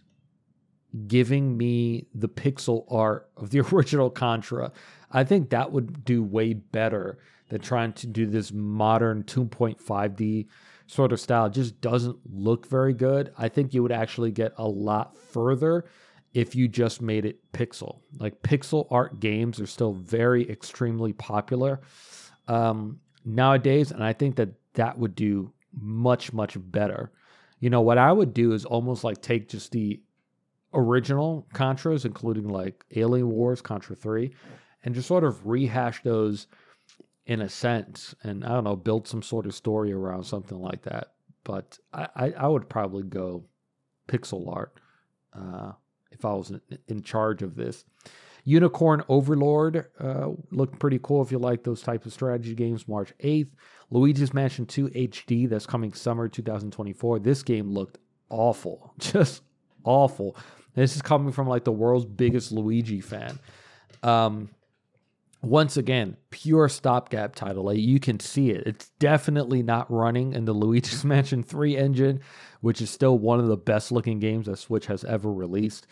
[1.07, 4.71] giving me the pixel art of the original Contra.
[5.11, 10.47] I think that would do way better than trying to do this modern 2.5D
[10.87, 11.45] sort of style.
[11.45, 13.31] It just doesn't look very good.
[13.37, 15.85] I think you would actually get a lot further
[16.33, 18.01] if you just made it pixel.
[18.19, 21.81] Like pixel art games are still very extremely popular
[22.47, 27.11] um, nowadays, and I think that that would do much much better.
[27.59, 30.01] You know what I would do is almost like take just the
[30.75, 34.33] original Contras, including like Alien Wars, Contra Three,
[34.83, 36.47] and just sort of rehash those
[37.25, 40.83] in a sense, and I don't know, build some sort of story around something like
[40.83, 41.13] that.
[41.43, 43.45] But I, I, I would probably go
[44.07, 44.79] pixel art.
[45.33, 45.71] Uh,
[46.15, 46.51] if I was
[46.87, 47.85] in charge of this.
[48.45, 52.87] Unicorn Overlord uh, looked pretty cool if you like those type of strategy games.
[52.87, 53.49] March 8th.
[53.91, 57.19] Luigi's Mansion 2 HD that's coming summer 2024.
[57.19, 57.97] This game looked
[58.29, 59.43] awful, just
[59.83, 60.35] awful.
[60.75, 63.39] This is coming from like the world's biggest Luigi fan.
[64.03, 64.49] Um,
[65.41, 67.65] once again, pure stopgap title.
[67.65, 68.63] Like you can see it.
[68.65, 72.19] It's definitely not running in the Luigi's Mansion 3 engine,
[72.61, 75.87] which is still one of the best looking games that Switch has ever released.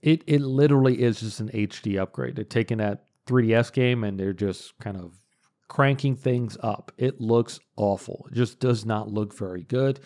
[0.00, 2.36] It it literally is just an HD upgrade.
[2.36, 5.18] They're taking that 3DS game and they're just kind of
[5.66, 6.92] cranking things up.
[6.96, 8.26] It looks awful.
[8.30, 9.98] It just does not look very good.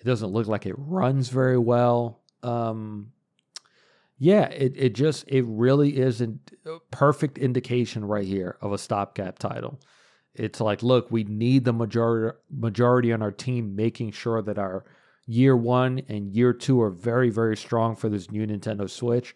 [0.00, 2.20] It doesn't look like it runs very well.
[2.42, 3.12] Um,
[4.18, 6.32] yeah, it, it just it really is a
[6.90, 9.80] perfect indication right here of a stopgap title.
[10.34, 14.84] It's like, look, we need the majority majority on our team making sure that our
[15.26, 19.34] year one and year two are very, very strong for this new Nintendo Switch.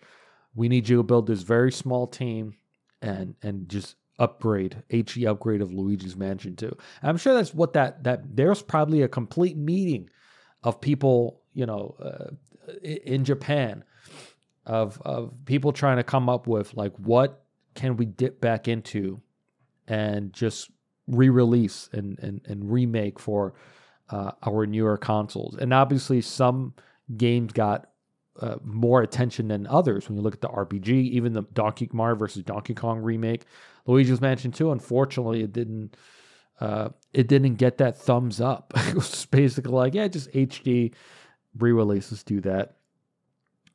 [0.54, 2.54] We need you to build this very small team
[3.02, 6.74] and and just upgrade HE upgrade of Luigi's Mansion 2.
[7.02, 10.08] I'm sure that's what that that there's probably a complete meeting
[10.62, 12.30] of people, you know, uh,
[12.82, 13.84] in Japan
[14.66, 19.20] of of people trying to come up with like what can we dip back into
[19.86, 20.70] and just
[21.06, 23.54] re-release and and, and remake for
[24.10, 25.56] uh, our newer consoles.
[25.56, 26.74] And obviously, some
[27.16, 27.88] games got
[28.40, 30.08] uh, more attention than others.
[30.08, 33.46] When you look at the RPG, even the Donkey Mario versus Donkey Kong remake,
[33.86, 35.96] Luigi's Mansion 2, unfortunately, it didn't.
[36.58, 38.72] Uh, it didn't get that thumbs up.
[38.76, 40.94] it was basically like, yeah, just HD
[41.58, 42.76] re-releases do that.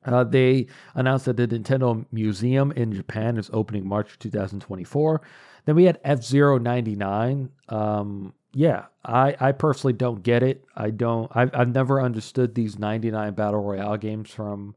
[0.04, 5.22] Uh, they announced that the Nintendo Museum in Japan is opening March 2024.
[5.66, 7.50] Then we had F Zero 99.
[7.70, 10.66] Um, yeah, I, I personally don't get it.
[10.76, 11.32] I don't.
[11.34, 14.76] I've, I've never understood these 99 battle royale games from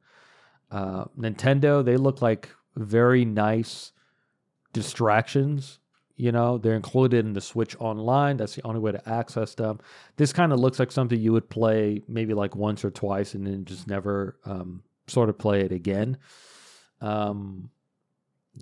[0.71, 1.85] uh, Nintendo.
[1.85, 3.93] They look like very nice
[4.73, 5.79] distractions.
[6.17, 8.37] You know, they're included in the Switch Online.
[8.37, 9.81] That's the only way to access them.
[10.17, 13.45] This kind of looks like something you would play maybe like once or twice and
[13.47, 16.19] then just never um, sort of play it again.
[17.01, 17.71] Um,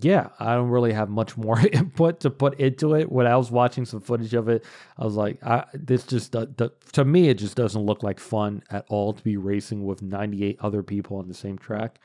[0.00, 3.11] yeah, I don't really have much more input to put into it.
[3.11, 4.64] When I was watching some footage of it,
[4.96, 8.62] I was like, I, this just, the, to me, it just doesn't look like fun
[8.70, 11.98] at all to be racing with 98 other people on the same track.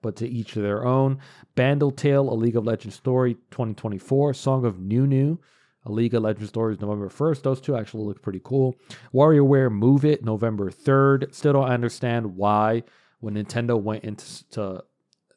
[0.00, 1.18] But to each of their own.
[1.56, 5.38] Bandle Tale, A League of Legends Story 2024, Song of Nunu,
[5.86, 7.42] A League of Legends Story is November 1st.
[7.42, 8.76] Those two actually look pretty cool.
[9.12, 11.34] WarioWare Move It, November 3rd.
[11.34, 12.84] Still don't understand why
[13.20, 14.82] when Nintendo went into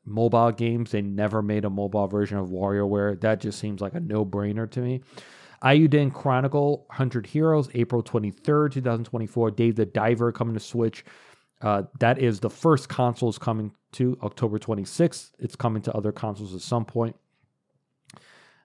[0.06, 3.20] mobile games, they never made a mobile version of WarioWare.
[3.22, 5.02] That just seems like a no brainer to me.
[5.63, 9.52] Eiyuden Chronicle 100 Heroes, April 23rd, 2024.
[9.52, 11.06] Dave the Diver coming to Switch.
[11.62, 15.32] Uh, that is the first consoles coming to October 26th.
[15.38, 17.15] It's coming to other consoles at some point.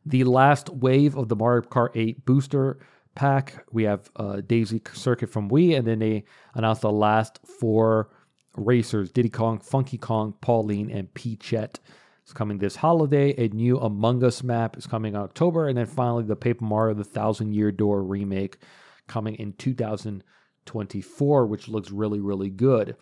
[0.07, 2.79] The last wave of the Mario Kart 8 booster
[3.15, 6.25] pack, we have uh, Daisy Circuit from Wii, and then they
[6.55, 8.11] announced the last four
[8.57, 11.81] racers Diddy Kong, Funky Kong, Pauline, and Peachette.
[12.23, 13.35] It's coming this holiday.
[13.39, 15.69] A new Among Us map is coming in October.
[15.69, 18.59] And then finally, the Paper Mario The Thousand Year Door remake
[19.07, 22.97] coming in 2024, which looks really, really good.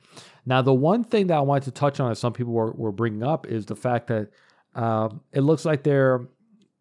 [0.45, 2.93] Now, the one thing that I wanted to touch on, as some people were, were
[2.93, 4.29] bringing up, is the fact that
[4.75, 6.29] um, it looks like they're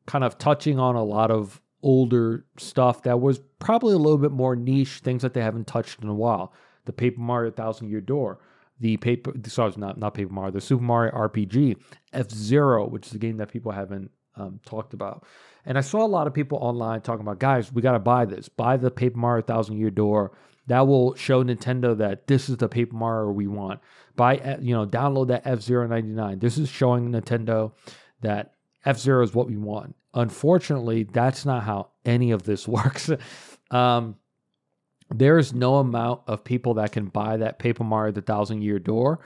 [0.05, 4.31] kind of touching on a lot of older stuff that was probably a little bit
[4.31, 6.51] more niche, things that they haven't touched in a while.
[6.85, 8.39] The Paper Mario Thousand Year Door
[8.83, 11.77] the paper sorry not not paper mario the super mario rpg
[12.11, 15.25] f-zero which is a game that people haven't um, talked about.
[15.65, 18.25] And i saw a lot of people online talking about guys we got to buy
[18.25, 18.49] this.
[18.49, 20.33] Buy the paper mario thousand year door.
[20.67, 23.79] That will show nintendo that this is the paper mario we want.
[24.17, 27.71] Buy uh, you know download that f-zero 99 this is showing nintendo
[28.19, 29.95] that f-zero is what we want.
[30.13, 33.09] Unfortunately that's not how any of this works.
[33.71, 34.17] Um,
[35.13, 38.79] there is no amount of people that can buy that Paper Mario the Thousand Year
[38.79, 39.19] Door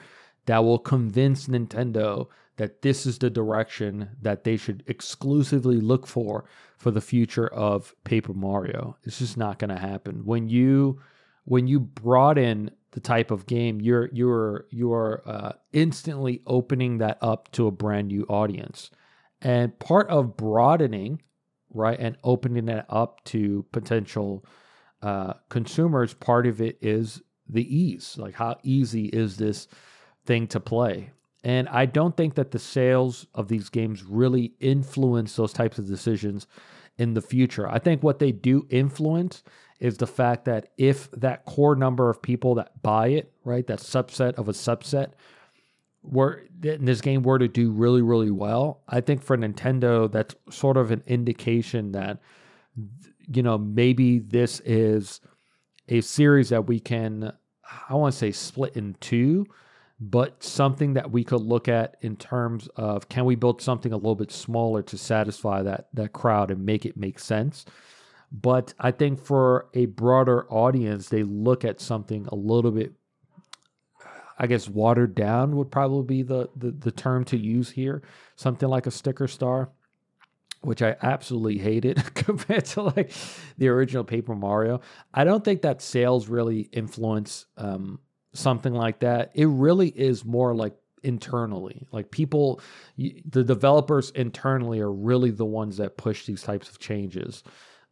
[0.46, 6.46] that will convince Nintendo that this is the direction that they should exclusively look for
[6.78, 8.98] for the future of Paper Mario.
[9.04, 10.26] It's just not going to happen.
[10.26, 11.00] When you
[11.46, 17.18] when you brought in the type of game, you're you're you're uh, instantly opening that
[17.22, 18.90] up to a brand new audience.
[19.42, 21.22] And part of broadening,
[21.72, 24.44] right, and opening it up to potential
[25.02, 28.16] uh, consumers, part of it is the ease.
[28.18, 29.68] Like, how easy is this
[30.26, 31.12] thing to play?
[31.44, 35.88] And I don't think that the sales of these games really influence those types of
[35.88, 36.48] decisions
[36.98, 37.70] in the future.
[37.70, 39.44] I think what they do influence
[39.80, 43.80] is the fact that if that core number of people that buy it, right, that
[43.80, 45.12] subset of a subset,
[46.02, 50.36] were in this game were to do really really well, I think for Nintendo that's
[50.50, 52.20] sort of an indication that
[53.32, 55.22] you know maybe this is
[55.90, 57.34] a series that we can
[57.90, 59.46] I want to say split in two,
[60.00, 63.98] but something that we could look at in terms of can we build something a
[63.98, 67.66] little bit smaller to satisfy that that crowd and make it make sense.
[68.32, 72.94] But I think for a broader audience, they look at something a little bit
[74.40, 78.04] I guess watered down would probably be the, the, the term to use here.
[78.36, 79.72] Something like a sticker star,
[80.68, 83.14] which I absolutely hated compared to like
[83.58, 84.82] the original Paper Mario.
[85.14, 88.00] I don't think that sales really influence um,
[88.34, 89.32] something like that.
[89.34, 91.88] It really is more like internally.
[91.94, 92.60] Like people,
[92.98, 97.44] the developers internally are really the ones that push these types of changes.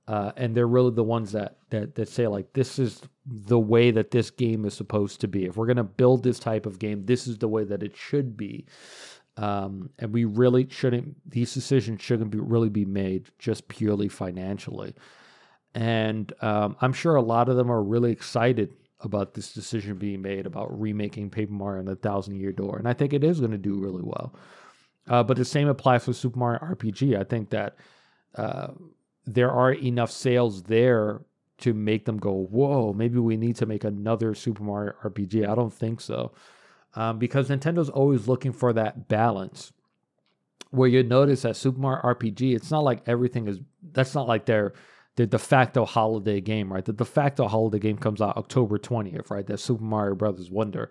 [0.05, 3.89] Uh, and they're really the ones that, that that say like this is the way
[3.89, 5.45] that this game is supposed to be.
[5.45, 8.35] If we're gonna build this type of game, this is the way that it should
[8.35, 8.65] be.
[9.37, 14.95] Um, and we really shouldn't; these decisions shouldn't be really be made just purely financially.
[15.73, 20.21] And um, I'm sure a lot of them are really excited about this decision being
[20.21, 23.39] made about remaking Paper Mario and the Thousand Year Door, and I think it is
[23.39, 24.33] going to do really well.
[25.07, 27.19] Uh, but the same applies for Super Mario RPG.
[27.19, 27.75] I think that
[28.35, 28.69] uh,
[29.25, 31.21] there are enough sales there
[31.57, 35.47] to make them go, whoa, maybe we need to make another Super Mario RPG.
[35.47, 36.31] I don't think so.
[36.95, 39.73] Um, because Nintendo's always looking for that balance
[40.71, 43.59] where you notice that Super Mario RPG, it's not like everything is,
[43.91, 44.73] that's not like their,
[45.15, 46.83] their de facto holiday game, right?
[46.83, 49.45] The de facto holiday game comes out October 20th, right?
[49.45, 50.89] That Super Mario Brothers Wonder.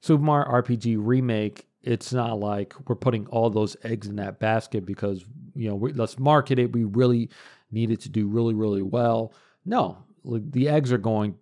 [0.00, 4.84] Super Mario RPG Remake, it's not like we're putting all those eggs in that basket
[4.84, 6.72] because, you know, we, let's market it.
[6.72, 7.30] We really
[7.70, 9.32] needed to do really, really well.
[9.64, 11.36] No, the eggs are going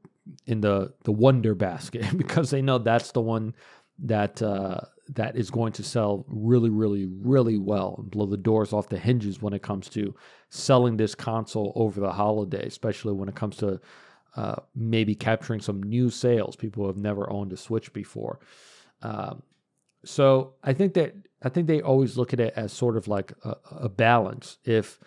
[0.47, 3.55] in the the wonder basket because they know that's the one
[3.99, 8.73] that uh, that is going to sell really, really, really well and blow the doors
[8.73, 10.15] off the hinges when it comes to
[10.49, 13.81] selling this console over the holiday, especially when it comes to
[14.37, 18.41] uh, maybe capturing some new sales, people who have never owned a Switch before.
[19.03, 19.43] Um,
[20.05, 23.33] so I think that I think they always look at it as sort of like
[23.45, 24.59] a, a balance.
[24.65, 24.99] If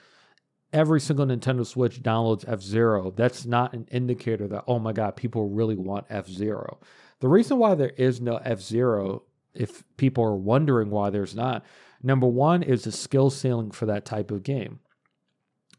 [0.71, 5.50] every single Nintendo Switch downloads F-Zero, that's not an indicator that, oh my God, people
[5.50, 6.80] really want F-Zero.
[7.20, 11.66] The reason why there is no F-Zero, if people are wondering why there's not,
[12.04, 14.80] number one is the skill ceiling for that type of game.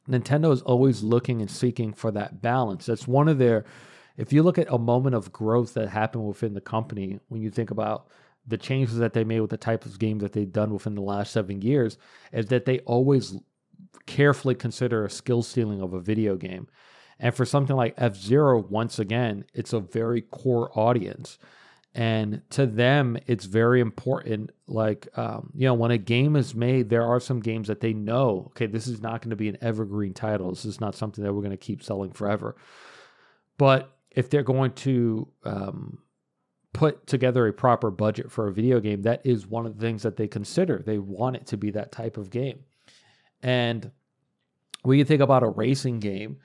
[0.08, 2.86] Nintendo is always looking and seeking for that balance.
[2.86, 3.64] That's one of their,
[4.16, 7.50] if you look at a moment of growth that happened within the company, when you
[7.50, 8.08] think about
[8.46, 11.02] the changes that they made with the type of games that they've done within the
[11.02, 11.98] last seven years,
[12.32, 13.36] is that they always
[14.06, 16.66] carefully consider a skill ceiling of a video game.
[17.20, 21.38] And for something like F-Zero, once again, it's a very core audience.
[21.94, 24.50] And to them, it's very important.
[24.68, 27.92] Like, um, you know, when a game is made, there are some games that they
[27.92, 30.50] know, okay, this is not going to be an evergreen title.
[30.50, 32.54] This is not something that we're going to keep selling forever.
[33.56, 35.98] But if they're going to um,
[36.72, 40.02] put together a proper budget for a video game, that is one of the things
[40.04, 40.80] that they consider.
[40.84, 42.60] They want it to be that type of game.
[43.42, 43.90] And
[44.82, 46.38] when you think about a racing game,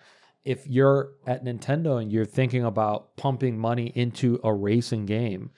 [0.45, 5.51] if you're at Nintendo and you're thinking about pumping money into a racing game,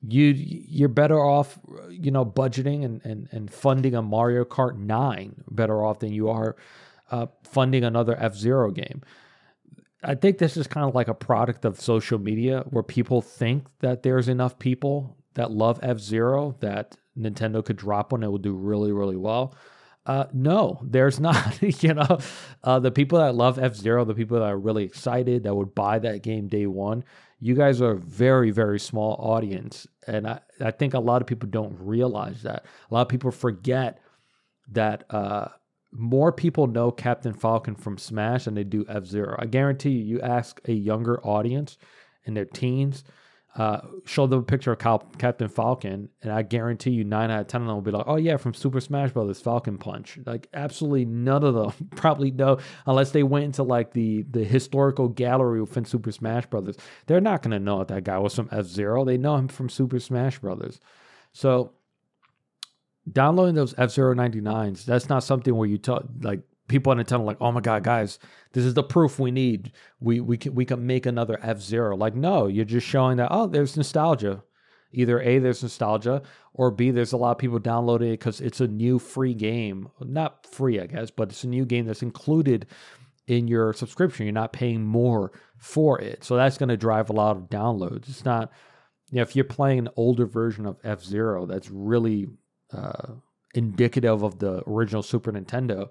[0.00, 1.58] you you're better off,
[1.90, 6.28] you know, budgeting and and, and funding a Mario Kart 9 better off than you
[6.28, 6.56] are
[7.10, 9.02] uh, funding another F-Zero game.
[10.04, 13.66] I think this is kind of like a product of social media where people think
[13.80, 18.54] that there's enough people that love F-Zero that Nintendo could drop one it will do
[18.54, 19.56] really, really well.
[20.08, 21.62] Uh, no, there's not.
[21.62, 22.18] you know,
[22.64, 25.98] uh, the people that love F-Zero, the people that are really excited that would buy
[26.00, 27.04] that game day one,
[27.38, 29.86] you guys are a very, very small audience.
[30.06, 32.64] And I, I think a lot of people don't realize that.
[32.90, 34.00] A lot of people forget
[34.72, 35.48] that uh,
[35.92, 39.36] more people know Captain Falcon from Smash than they do F-Zero.
[39.38, 41.78] I guarantee you, you ask a younger audience
[42.24, 43.04] in their teens,
[43.56, 47.40] uh, show them a picture of Cal- Captain Falcon, and I guarantee you nine out
[47.40, 50.18] of ten of them will be like, "Oh yeah, from Super Smash Brothers, Falcon Punch."
[50.26, 55.08] Like absolutely none of them probably know unless they went into like the the historical
[55.08, 56.76] gallery within Super Smash Brothers.
[57.06, 59.04] They're not gonna know that that guy was from F-Zero.
[59.04, 60.78] They know him from Super Smash Brothers.
[61.32, 61.72] So
[63.10, 67.24] downloading those F-Zero ninety nines, that's not something where you talk like people on Nintendo
[67.24, 68.18] like, oh my god, guys,
[68.52, 69.72] this is the proof we need.
[70.00, 71.96] We we can we can make another F-Zero.
[71.96, 74.42] Like, no, you're just showing that oh, there's nostalgia.
[74.90, 76.22] Either A, there's nostalgia,
[76.54, 79.88] or B, there's a lot of people downloading it because it's a new free game.
[80.00, 82.66] Not free, I guess, but it's a new game that's included
[83.26, 84.24] in your subscription.
[84.24, 86.24] You're not paying more for it.
[86.24, 88.08] So that's going to drive a lot of downloads.
[88.08, 88.50] It's not
[89.10, 92.28] you know, if you're playing an older version of F-Zero that's really
[92.72, 93.12] uh,
[93.54, 95.88] indicative of the original Super Nintendo,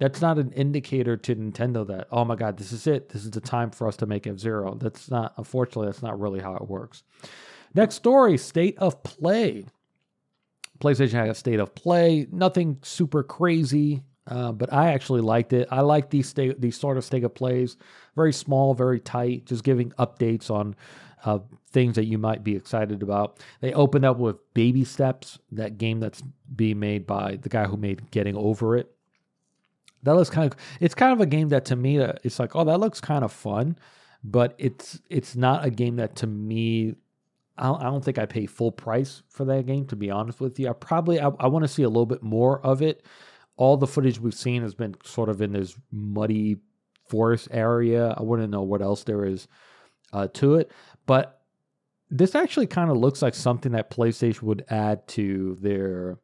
[0.00, 3.10] that's not an indicator to Nintendo that, oh my God, this is it.
[3.10, 4.74] This is the time for us to make F-Zero.
[4.74, 7.02] That's not, unfortunately, that's not really how it works.
[7.74, 9.66] Next story State of Play.
[10.80, 12.26] PlayStation had a State of Play.
[12.32, 15.68] Nothing super crazy, uh, but I actually liked it.
[15.70, 17.76] I like these, state, these sort of State of Plays.
[18.16, 20.74] Very small, very tight, just giving updates on
[21.26, 21.40] uh,
[21.72, 23.38] things that you might be excited about.
[23.60, 26.22] They opened up with Baby Steps, that game that's
[26.56, 28.90] being made by the guy who made Getting Over It.
[30.02, 32.56] That looks kind of it's kind of a game that to me uh, it's like,
[32.56, 33.76] oh, that looks kind of fun,
[34.24, 36.94] but it's it's not a game that to me
[37.58, 40.40] I don't, I don't think I pay full price for that game to be honest
[40.40, 40.68] with you.
[40.68, 43.04] I probably I, I want to see a little bit more of it.
[43.56, 46.56] All the footage we've seen has been sort of in this muddy
[47.08, 48.14] forest area.
[48.16, 49.48] I want to know what else there is
[50.14, 50.70] uh, to it,
[51.06, 51.40] but
[52.10, 56.18] this actually kind of looks like something that PlayStation would add to their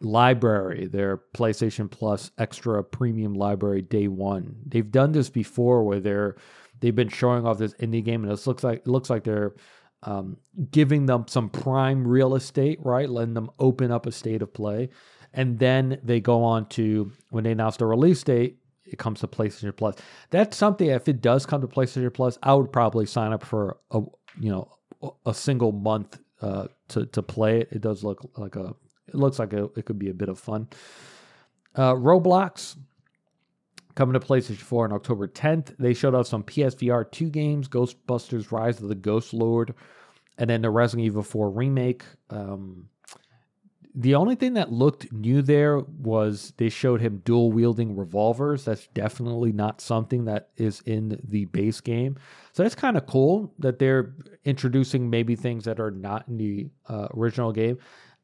[0.00, 4.56] library, their PlayStation Plus extra premium library day one.
[4.66, 6.36] They've done this before where they're
[6.80, 9.54] they've been showing off this indie game and it looks like it looks like they're
[10.04, 10.36] um,
[10.70, 13.08] giving them some prime real estate, right?
[13.08, 14.90] Letting them open up a state of play.
[15.34, 19.26] And then they go on to when they announce the release date, it comes to
[19.26, 19.96] PlayStation Plus.
[20.30, 23.78] That's something if it does come to PlayStation Plus, I would probably sign up for
[23.90, 24.00] a
[24.40, 24.70] you know
[25.26, 27.68] a single month uh, to to play it.
[27.72, 28.74] It does look like a
[29.08, 30.68] it looks like a, it could be a bit of fun.
[31.74, 32.76] Uh, Roblox
[33.94, 35.76] coming to PlayStation 4 on October 10th.
[35.78, 39.74] They showed off some PSVR 2 games Ghostbusters Rise of the Ghost Lord,
[40.38, 42.04] and then the Resident Evil 4 remake.
[42.30, 42.88] Um,
[43.94, 48.64] the only thing that looked new there was they showed him dual wielding revolvers.
[48.64, 52.16] That's definitely not something that is in the base game.
[52.52, 56.68] So that's kind of cool that they're introducing maybe things that are not in the
[56.88, 57.78] uh, original game.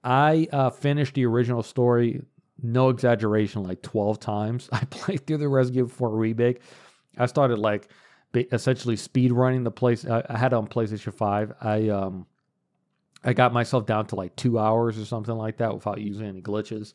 [0.05, 2.23] I uh, finished the original story,
[2.63, 4.69] no exaggeration, like 12 times.
[4.73, 6.61] I played through the Resident Evil 4 remake.
[7.19, 7.89] I started like
[8.35, 10.05] essentially speed running the place.
[10.05, 11.55] I, I had on PlayStation 5.
[11.61, 12.27] I um
[13.25, 16.43] I got myself down to like two hours or something like that without using any
[16.43, 16.93] glitches.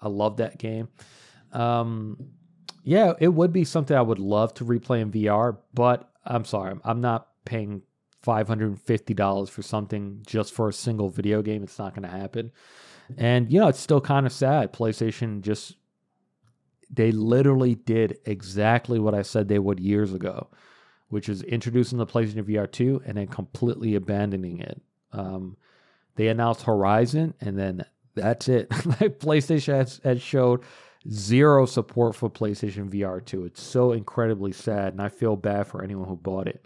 [0.00, 0.88] I love that game.
[1.52, 2.16] Um,
[2.82, 6.78] yeah, it would be something I would love to replay in VR, but I'm sorry,
[6.84, 7.82] I'm not paying
[8.26, 11.62] $550 for something just for a single video game.
[11.62, 12.50] It's not going to happen.
[13.16, 14.72] And, you know, it's still kind of sad.
[14.72, 15.76] PlayStation just,
[16.90, 20.48] they literally did exactly what I said they would years ago,
[21.08, 24.82] which is introducing the PlayStation VR 2 and then completely abandoning it.
[25.12, 25.56] Um,
[26.16, 28.68] they announced Horizon and then that's it.
[28.70, 30.62] PlayStation has, has showed
[31.08, 33.44] zero support for PlayStation VR 2.
[33.44, 36.64] It's so incredibly sad, and I feel bad for anyone who bought it.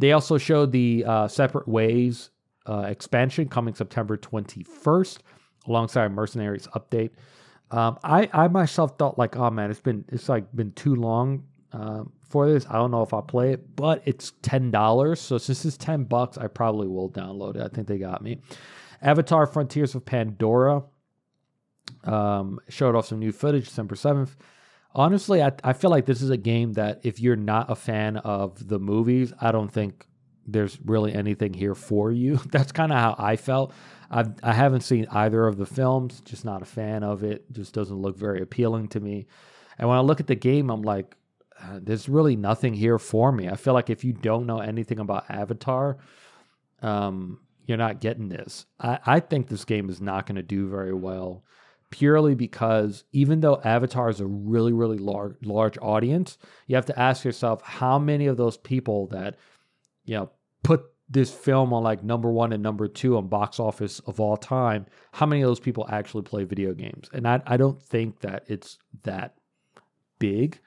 [0.00, 2.30] They also showed the uh, Separate Ways
[2.66, 5.18] uh, expansion coming September 21st,
[5.66, 7.10] alongside Mercenaries update.
[7.70, 11.44] Um, I I myself thought like, oh man, it's been it's like been too long
[11.74, 12.66] uh, for this.
[12.70, 15.20] I don't know if I'll play it, but it's ten dollars.
[15.20, 17.62] So since it's ten bucks, I probably will download it.
[17.62, 18.40] I think they got me.
[19.02, 20.82] Avatar: Frontiers of Pandora
[22.04, 24.34] um, showed off some new footage December seventh.
[24.94, 28.16] Honestly, I, I feel like this is a game that if you're not a fan
[28.18, 30.06] of the movies, I don't think
[30.46, 32.36] there's really anything here for you.
[32.50, 33.72] That's kind of how I felt.
[34.10, 37.50] I've, I haven't seen either of the films, just not a fan of it.
[37.52, 39.26] Just doesn't look very appealing to me.
[39.78, 41.16] And when I look at the game, I'm like,
[41.62, 43.48] uh, there's really nothing here for me.
[43.48, 45.98] I feel like if you don't know anything about Avatar,
[46.82, 48.66] um, you're not getting this.
[48.80, 51.44] I, I think this game is not going to do very well
[51.90, 56.98] purely because even though Avatar is a really, really large, large audience, you have to
[56.98, 59.36] ask yourself how many of those people that,
[60.04, 60.30] you know,
[60.62, 64.36] put this film on like number one and number two on box office of all
[64.36, 67.10] time, how many of those people actually play video games?
[67.12, 69.34] And I, I don't think that it's that
[70.20, 70.60] big.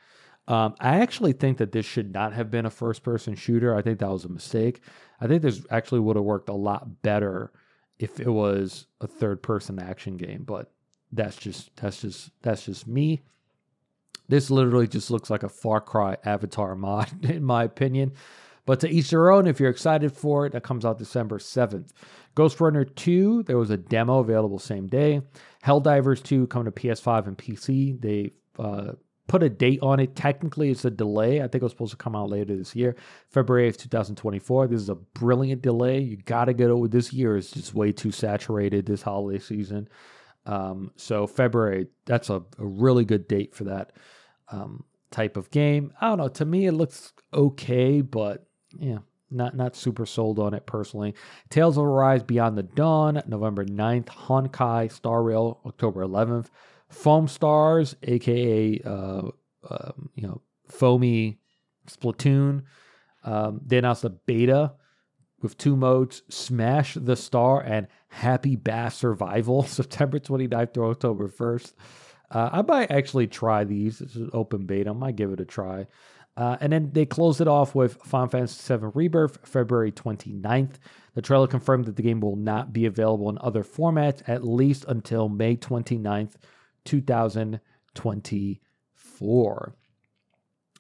[0.50, 3.74] Um, I actually think that this should not have been a first person shooter.
[3.74, 4.82] I think that was a mistake.
[5.22, 7.54] I think this actually would have worked a lot better
[7.98, 10.74] if it was a third person action game, but
[11.14, 13.22] that's just that's just that's just me.
[14.30, 18.14] This literally just looks like a Far Cry Avatar mod, in my opinion.
[18.66, 19.46] But to each their own.
[19.46, 21.92] If you're excited for it, that comes out December 7th.
[22.36, 25.22] Ghostrunner 2, there was a demo available same day.
[25.66, 28.02] Helldivers 2 coming to PS5 and PC.
[28.02, 28.94] They uh,
[29.28, 30.16] put a date on it.
[30.16, 31.40] Technically, it's a delay.
[31.40, 32.96] I think it was supposed to come out later this year,
[33.30, 34.68] February of 2024.
[34.68, 36.00] This is a brilliant delay.
[36.00, 37.36] You got to get over this year.
[37.36, 39.90] is just way too saturated this holiday season.
[40.46, 43.94] Um, so February, that's a, a, really good date for that
[44.50, 45.94] um, type of game.
[46.02, 46.28] I don't know.
[46.28, 48.46] To me, it looks okay, but
[48.78, 49.00] yeah,
[49.32, 51.16] not not super sold on it personally.
[51.50, 54.08] Tales of Arise Beyond the Dawn, November 9th.
[54.08, 56.48] Honkai Star Rail, October 11th.
[56.92, 59.30] Foamstars, aka uh,
[59.70, 61.40] um, you know foamy
[61.88, 62.64] Splatoon.
[63.24, 64.74] Um, they announced a beta
[65.44, 71.74] with two modes: Smash the Star and Happy Bath Survival, September 29th through October 1st.
[72.32, 74.02] Uh, I might actually try these.
[74.02, 74.90] It's an open beta.
[74.90, 75.86] I might give it a try.
[76.36, 80.78] Uh, and then they closed it off with Final Fantasy VII Rebirth, February 29th.
[81.14, 84.84] The trailer confirmed that the game will not be available in other formats at least
[84.88, 86.34] until May 29th,
[86.86, 89.76] 2024.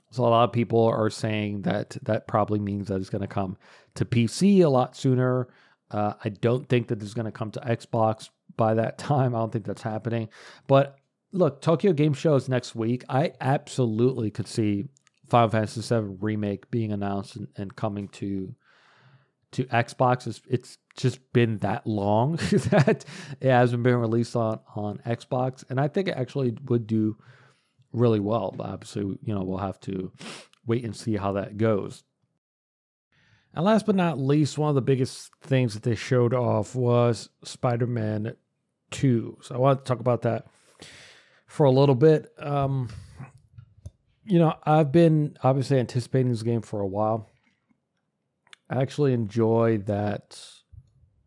[0.09, 3.27] So a lot of people are saying that that probably means that it's going to
[3.27, 3.57] come
[3.95, 5.47] to PC a lot sooner.
[5.91, 9.35] Uh, I don't think that it's going to come to Xbox by that time.
[9.35, 10.29] I don't think that's happening.
[10.67, 10.97] But
[11.31, 13.03] look, Tokyo Game Show is next week.
[13.09, 14.85] I absolutely could see
[15.29, 18.55] Final Fantasy VII remake being announced and, and coming to
[19.53, 20.25] to Xbox.
[20.25, 22.35] It's, it's just been that long
[22.71, 23.05] that
[23.39, 27.17] it hasn't been released on on Xbox, and I think it actually would do
[27.91, 28.53] really well.
[28.55, 30.11] But obviously, you know, we'll have to
[30.65, 32.03] wait and see how that goes.
[33.53, 37.29] And last but not least, one of the biggest things that they showed off was
[37.43, 38.35] Spider-Man
[38.91, 39.37] 2.
[39.41, 40.47] So I want to talk about that
[41.45, 42.31] for a little bit.
[42.39, 42.89] Um,
[44.25, 47.29] you know, I've been obviously anticipating this game for a while.
[48.69, 50.41] I actually enjoy that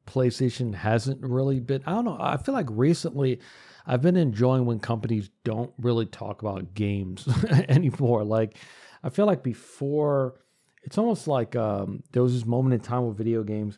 [0.06, 1.82] PlayStation hasn't really been.
[1.86, 2.16] I don't know.
[2.18, 3.40] I feel like recently
[3.86, 7.28] I've been enjoying when companies don't really talk about games
[7.68, 8.24] anymore.
[8.24, 8.56] Like,
[9.04, 10.40] I feel like before,
[10.86, 13.76] it's almost like um, there was this moment in time with video games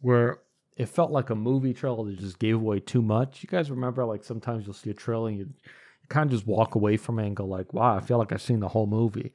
[0.00, 0.38] where
[0.76, 3.42] it felt like a movie trailer that just gave away too much.
[3.42, 5.48] You guys remember, like, sometimes you'll see a trailer and you
[6.08, 8.40] kind of just walk away from it and go like, wow, I feel like I've
[8.40, 9.34] seen the whole movie.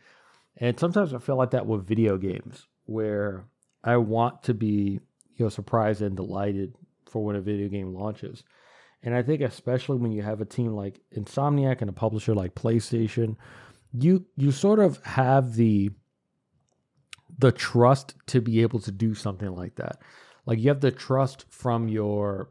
[0.57, 3.45] And sometimes I feel like that with video games where
[3.83, 4.99] I want to be,
[5.35, 6.75] you know, surprised and delighted
[7.05, 8.43] for when a video game launches.
[9.03, 12.55] And I think especially when you have a team like Insomniac and a publisher like
[12.55, 13.35] PlayStation,
[13.93, 15.91] you you sort of have the
[17.39, 20.01] the trust to be able to do something like that.
[20.45, 22.49] Like you have the trust from your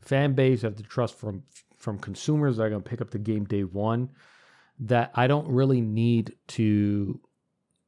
[0.00, 1.44] fan base, you have the trust from
[1.76, 4.10] from consumers that are going to pick up the game day one
[4.80, 7.20] that I don't really need to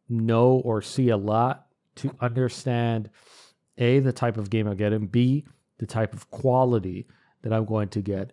[0.09, 1.67] know or see a lot
[1.97, 3.11] to understand
[3.79, 5.45] a the type of game I get and b
[5.79, 7.07] the type of quality
[7.43, 8.33] that I'm going to get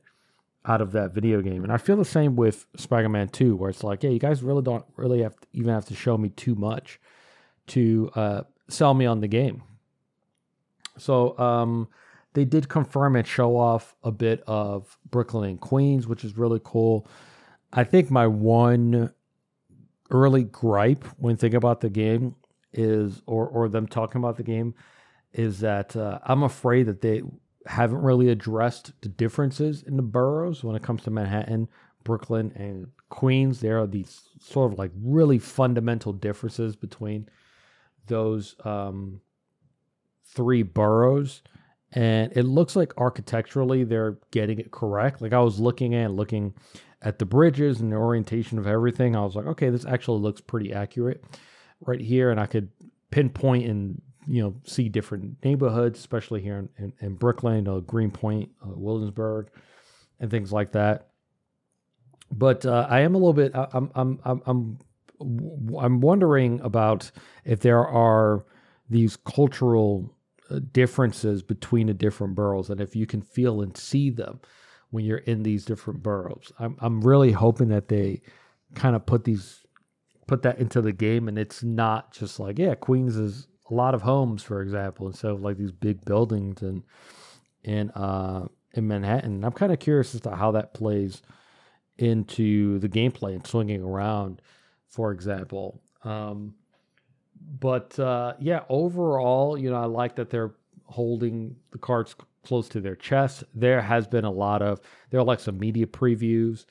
[0.66, 1.64] out of that video game.
[1.64, 4.62] And I feel the same with Spider-Man 2 where it's like, yeah, you guys really
[4.62, 7.00] don't really have to even have to show me too much
[7.68, 9.64] to uh, sell me on the game.
[10.98, 11.88] So um,
[12.34, 16.62] they did confirm and show off a bit of Brooklyn and Queens, which is really
[16.64, 17.08] cool.
[17.74, 19.12] I think my one
[20.10, 22.36] early gripe when thinking about the game
[22.74, 24.74] is, or or them talking about the game,
[25.34, 27.22] is that uh, I'm afraid that they
[27.66, 31.68] haven't really addressed the differences in the boroughs when it comes to Manhattan,
[32.04, 33.60] Brooklyn, and Queens.
[33.60, 37.28] There are these sort of like really fundamental differences between
[38.08, 39.22] those um,
[40.26, 41.42] three boroughs
[41.94, 45.22] and it looks like architecturally they're getting it correct.
[45.22, 46.54] Like I was looking at looking
[47.02, 49.16] at the bridges and the orientation of everything.
[49.16, 51.24] I was like, okay, this actually looks pretty accurate
[51.82, 52.70] right here, and I could
[53.12, 58.50] pinpoint and you know see different neighborhoods, especially here in, in, in Brooklyn, uh, Greenpoint,
[58.62, 59.50] uh, Williamsburg,
[60.20, 61.08] and things like that.
[62.30, 63.54] But uh, I am a little bit.
[63.56, 64.80] I'm I'm I'm
[65.20, 67.12] I'm wondering about
[67.44, 68.46] if there are
[68.90, 70.16] these cultural
[70.50, 74.40] uh, differences between the different boroughs and if you can feel and see them
[74.92, 76.52] when you're in these different boroughs.
[76.60, 78.22] I'm I'm really hoping that they
[78.76, 79.66] kind of put these
[80.28, 83.96] put that into the game and it's not just like yeah Queens is a lot
[83.96, 86.84] of homes for example instead of like these big buildings and
[87.64, 89.44] in uh in Manhattan.
[89.44, 91.22] I'm kind of curious as to how that plays
[91.98, 94.42] into the gameplay and swinging around
[94.88, 95.82] for example.
[96.04, 96.54] Um
[97.60, 102.82] but uh, yeah, overall, you know, I like that they're holding the cards close to
[102.82, 103.44] their chest.
[103.54, 106.66] There has been a lot of there are like some media previews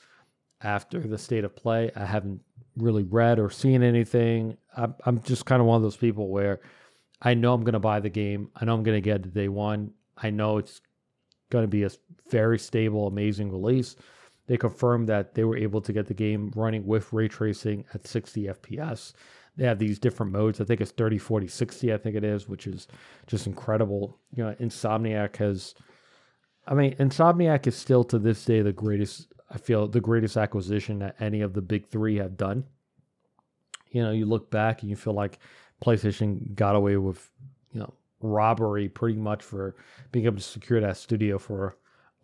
[0.63, 1.91] after the state of play.
[1.95, 2.41] I haven't
[2.77, 4.57] really read or seen anything.
[4.77, 6.61] I'm, I'm just kind of one of those people where
[7.23, 8.51] I know I'm going to buy the game.
[8.57, 9.93] I know I'm going to get it day one.
[10.17, 10.81] I know it's
[11.51, 11.91] going to be a
[12.31, 13.97] very stable, amazing release.
[14.47, 18.07] They confirmed that they were able to get the game running with ray tracing at
[18.07, 19.13] 60 FPS
[19.57, 20.61] they have these different modes.
[20.61, 22.87] I think it's 30, 40, 60, I think it is, which is
[23.27, 24.19] just incredible.
[24.35, 25.75] You know, Insomniac has,
[26.67, 30.99] I mean, Insomniac is still to this day the greatest, I feel, the greatest acquisition
[30.99, 32.65] that any of the big three have done.
[33.91, 35.39] You know, you look back and you feel like
[35.83, 37.31] PlayStation got away with,
[37.73, 39.77] you know, robbery pretty much for
[40.13, 41.77] being able to secure that studio for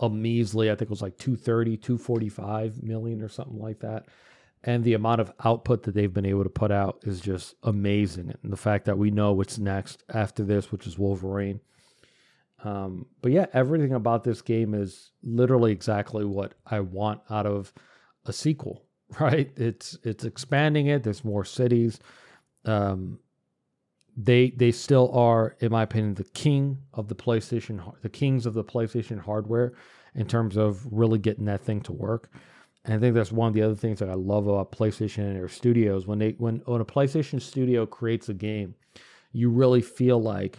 [0.03, 4.07] a measly, I think it was like 230, 245 million or something like that.
[4.65, 8.35] And the amount of output that they've been able to put out is just amazing.
[8.43, 11.61] And the fact that we know what's next after this, which is Wolverine.
[12.65, 17.73] Um, but yeah, everything about this game is literally exactly what I want out of
[18.27, 18.85] a sequel,
[19.21, 19.51] right?
[19.57, 21.03] It's it's expanding it.
[21.03, 21.99] There's more cities.
[22.65, 23.19] Um,
[24.17, 28.55] they they still are, in my opinion, the king of the PlayStation, the kings of
[28.55, 29.73] the PlayStation hardware
[30.15, 32.31] in terms of really getting that thing to work.
[32.85, 35.37] And I think that's one of the other things that I love about PlayStation and
[35.37, 36.07] their studios.
[36.07, 38.75] When they when when a PlayStation studio creates a game,
[39.33, 40.59] you really feel like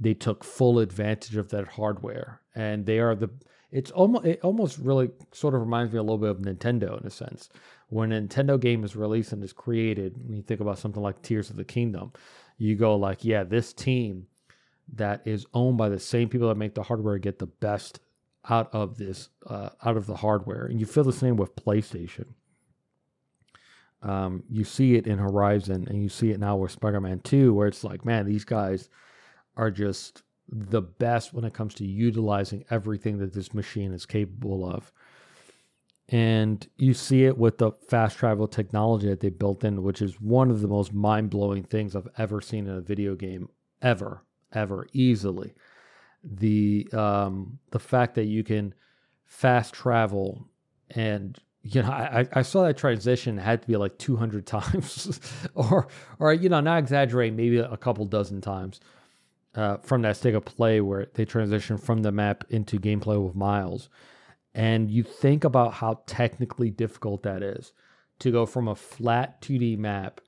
[0.00, 3.30] they took full advantage of that hardware, and they are the.
[3.70, 7.06] It's almost it almost really sort of reminds me a little bit of Nintendo in
[7.06, 7.50] a sense.
[7.90, 11.20] When a Nintendo game is released and is created, when you think about something like
[11.20, 12.12] Tears of the Kingdom,
[12.58, 14.26] you go like, yeah, this team
[14.94, 18.00] that is owned by the same people that make the hardware get the best
[18.48, 20.66] out of this uh, out of the hardware.
[20.66, 22.26] And you feel the same with playstation.
[24.02, 27.66] Um, you see it in horizon and you see it now with spider-man 2 where
[27.66, 28.88] it's like man these guys
[29.56, 34.64] are just the best when it comes to utilizing everything that this machine is capable
[34.64, 34.92] of
[36.10, 40.20] and you see it with the fast travel technology that they built in which is
[40.20, 43.48] one of the most mind-blowing things i've ever seen in a video game
[43.82, 45.54] ever ever easily.
[46.24, 48.74] The um, the fact that you can
[49.24, 50.48] fast travel
[50.90, 55.20] and you know I, I saw that transition had to be like 200 times
[55.54, 55.88] or
[56.18, 58.80] or you know not exaggerating maybe a couple dozen times
[59.54, 63.34] uh, from that state of play where they transition from the map into gameplay with
[63.34, 63.88] miles
[64.58, 67.72] and you think about how technically difficult that is
[68.18, 70.20] to go from a flat 2d map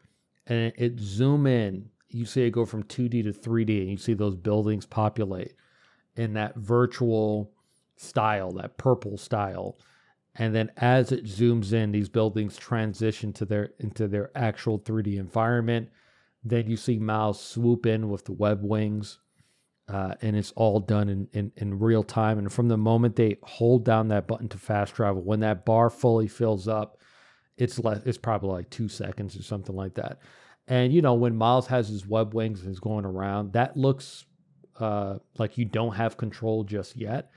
[0.47, 3.97] and it, it zoom in you see it go from 2d to 3d and you
[3.97, 5.55] see those buildings populate
[6.17, 7.53] in that virtual
[8.01, 9.79] style, that purple style.
[10.35, 15.19] And then as it zooms in, these buildings transition to their into their actual 3D
[15.19, 15.91] environment.
[16.43, 19.19] Then you see Miles swoop in with the web wings.
[19.91, 22.39] Uh, and it's all done in, in, in real time.
[22.39, 25.91] And from the moment they hold down that button to fast travel, when that bar
[25.91, 26.99] fully fills up,
[27.57, 30.21] it's less, it's probably like two seconds or something like that.
[30.69, 34.27] And you know, when Miles has his web wings and is going around, that looks
[34.79, 37.33] uh, like you don't have control just yet,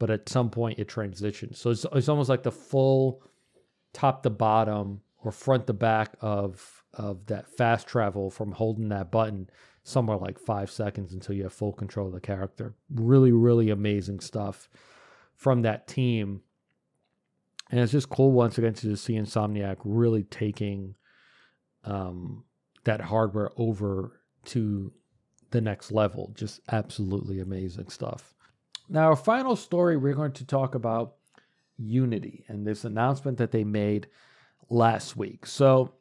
[0.00, 1.60] but at some point it transitions.
[1.60, 3.22] So it's, it's almost like the full
[3.92, 9.10] top to bottom or front to back of of that fast travel from holding that
[9.12, 9.48] button
[9.82, 12.74] somewhere like five seconds until you have full control of the character.
[12.94, 14.68] Really, really amazing stuff
[15.34, 16.42] from that team.
[17.70, 20.94] And it's just cool once again to see Insomniac really taking
[21.84, 22.44] um,
[22.84, 24.92] that hardware over to
[25.50, 26.32] the next level.
[26.34, 28.34] Just absolutely amazing stuff.
[28.88, 31.14] Now, our final story, we're going to talk about
[31.78, 34.06] Unity and this announcement that they made
[34.68, 35.46] last week.
[35.46, 35.94] So,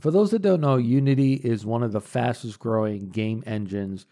[0.00, 4.06] for those that don't know, Unity is one of the fastest growing game engines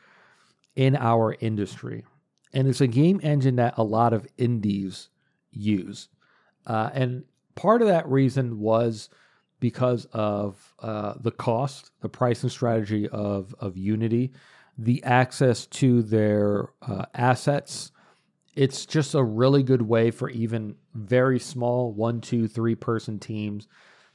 [0.76, 2.04] in our industry.
[2.52, 5.08] And it's a game engine that a lot of indies
[5.50, 6.08] use.
[6.66, 7.24] Uh, and
[7.54, 9.08] part of that reason was
[9.60, 14.32] because of uh, the cost, the pricing strategy of of Unity,
[14.78, 17.92] the access to their uh, assets.
[18.54, 23.68] It's just a really good way for even very small one, two, three person teams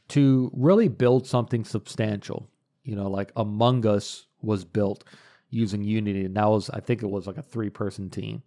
[0.10, 2.50] to really build something substantial.
[2.84, 5.04] You know, like Among Us was built
[5.50, 8.44] using Unity, and that was I think it was like a three person team.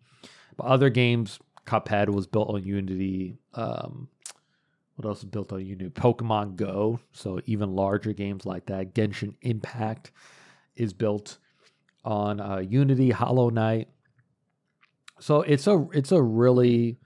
[0.57, 3.39] But other games, Cuphead was built on Unity.
[3.55, 4.09] Um,
[4.97, 5.91] what else is built on Unity?
[5.91, 7.01] Pokemon Go.
[7.13, 8.95] So even larger games like that.
[8.95, 10.11] Genshin Impact
[10.77, 11.39] is built
[12.05, 13.11] on uh, Unity.
[13.11, 13.89] Hollow Knight.
[15.21, 16.99] So it's a it's a really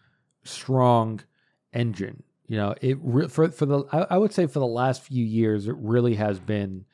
[0.45, 1.21] strong
[1.73, 2.23] engine.
[2.53, 5.25] You know, it re- for for the I, I would say for the last few
[5.25, 6.85] years, it really has been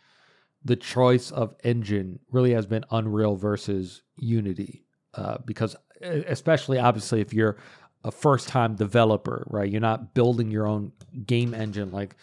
[0.65, 4.85] the choice of engine really has been Unreal versus Unity.
[5.15, 7.57] Uh, because especially obviously if you're
[8.05, 9.69] a first time developer, right?
[9.69, 10.93] You're not building your own
[11.27, 12.15] game engine like,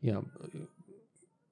[0.00, 0.24] you know,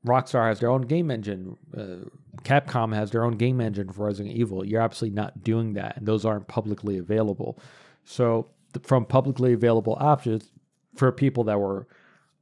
[0.07, 1.59] Rockstar has their own game engine.
[1.77, 2.09] Uh,
[2.45, 4.65] Capcom has their own game engine for Resident Evil.
[4.65, 7.59] You're absolutely not doing that, and those aren't publicly available.
[8.05, 8.49] So,
[8.85, 10.51] from publicly available options
[10.97, 11.87] for people that were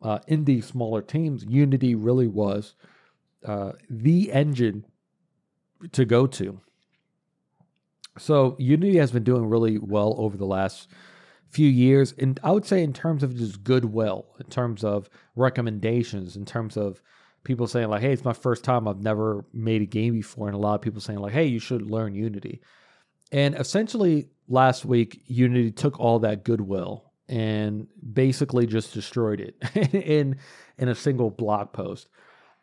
[0.02, 2.74] uh, in these smaller teams, Unity really was
[3.44, 4.84] uh, the engine
[5.92, 6.60] to go to.
[8.18, 10.88] So, Unity has been doing really well over the last
[11.48, 16.34] few years and i would say in terms of just goodwill in terms of recommendations
[16.34, 17.00] in terms of
[17.44, 18.88] people saying like, "Hey, it's my first time.
[18.88, 21.58] I've never made a game before," and a lot of people saying like, "Hey, you
[21.58, 22.60] should learn Unity."
[23.30, 29.56] And essentially, last week, Unity took all that goodwill and basically just destroyed it
[29.94, 30.36] in
[30.78, 32.08] in a single blog post.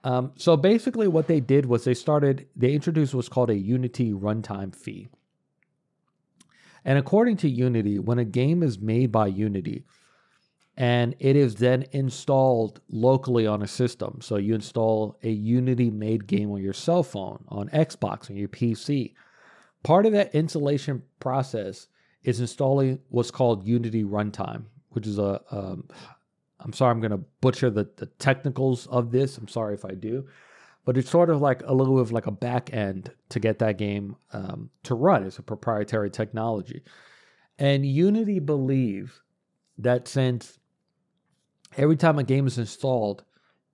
[0.03, 4.11] Um, so basically, what they did was they started they introduced what's called a Unity
[4.11, 5.09] runtime fee.
[6.83, 9.85] And according to Unity, when a game is made by Unity,
[10.77, 14.19] and it is then installed locally on a system.
[14.21, 18.47] So you install a Unity made game on your cell phone, on Xbox, on your
[18.47, 19.13] PC.
[19.83, 21.87] Part of that installation process
[22.23, 25.41] is installing what's called Unity Runtime, which is a.
[25.51, 25.87] Um,
[26.63, 29.37] I'm sorry, I'm going to butcher the, the technicals of this.
[29.37, 30.27] I'm sorry if I do,
[30.85, 33.57] but it's sort of like a little bit of like a back end to get
[33.59, 35.23] that game um, to run.
[35.23, 36.83] It's a proprietary technology,
[37.57, 39.21] and Unity believes
[39.79, 40.59] that since
[41.77, 43.23] every time a game is installed,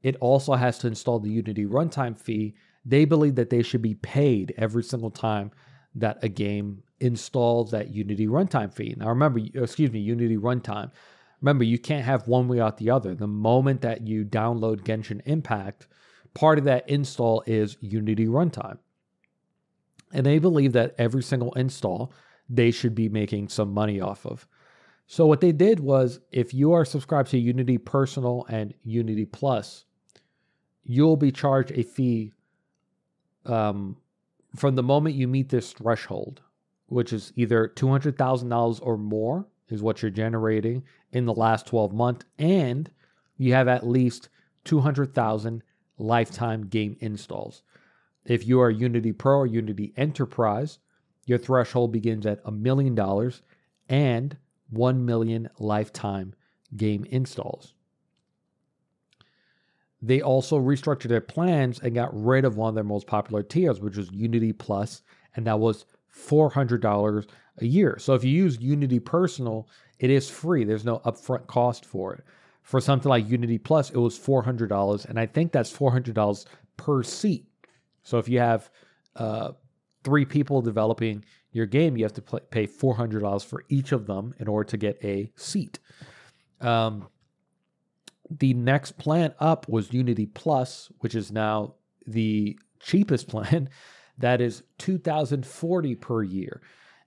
[0.02, 2.56] it also has to install the Unity runtime fee.
[2.86, 5.52] They believe that they should be paid every single time
[5.96, 8.96] that a game installs that Unity runtime fee.
[8.98, 10.92] Now, remember, excuse me, Unity runtime.
[11.42, 13.14] Remember, you can't have one without the other.
[13.14, 15.88] The moment that you download Genshin Impact,
[16.34, 18.80] part of that install is Unity runtime.
[20.12, 22.12] And they believe that every single install,
[22.50, 24.48] they should be making some money off of.
[25.06, 29.86] So what they did was if you are subscribed to Unity Personal and Unity Plus,
[30.84, 32.34] you'll be charged a fee
[33.46, 33.98] um,
[34.56, 36.42] from the moment you meet this threshold,
[36.88, 42.26] which is either $200,000 or more is what you're generating in the last 12 months
[42.38, 42.90] and
[43.38, 44.30] you have at least
[44.66, 45.64] 200,000
[45.98, 47.64] lifetime game installs.
[48.26, 50.80] If you are Unity Pro or Unity Enterprise,
[51.26, 53.42] your threshold begins at a million dollars
[53.90, 54.38] and
[54.70, 56.34] 1 million lifetime
[56.76, 57.74] game installs.
[60.02, 63.80] They also restructured their plans and got rid of one of their most popular tiers,
[63.80, 65.02] which was Unity Plus,
[65.36, 65.86] and that was
[66.18, 67.28] $400
[67.60, 67.98] a year.
[68.00, 69.68] So if you use Unity Personal,
[70.00, 70.64] it is free.
[70.64, 72.24] There's no upfront cost for it.
[72.62, 76.46] For something like Unity Plus, it was $400, and I think that's $400
[76.76, 77.46] per seat.
[78.04, 78.70] So if you have
[79.16, 79.52] uh,
[80.04, 84.48] three people developing your game, you have to pay $400 for each of them in
[84.48, 85.80] order to get a seat.
[86.62, 87.08] Um,
[88.30, 93.70] the next plan up was Unity Plus, which is now the cheapest plan.
[94.18, 96.62] That is 2040 per year.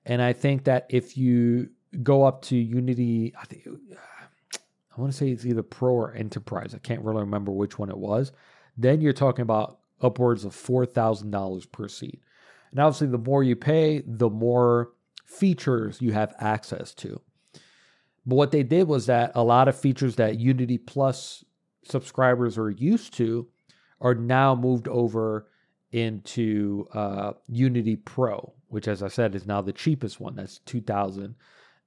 [0.07, 1.71] And I think that if you
[2.03, 6.75] go up to Unity, I think I want to say it's either Pro or Enterprise.
[6.75, 8.33] I can't really remember which one it was.
[8.77, 12.23] Then you're talking about upwards of $4,000 per seat.
[12.71, 14.93] And obviously, the more you pay, the more
[15.27, 17.21] features you have access to.
[18.27, 21.45] But what they did was that a lot of features that Unity Plus
[21.85, 23.49] subscribers are used to
[24.01, 25.49] are now moved over
[25.93, 30.37] into uh, Unity Pro, which, as I said, is now the cheapest one.
[30.37, 31.35] That's two thousand,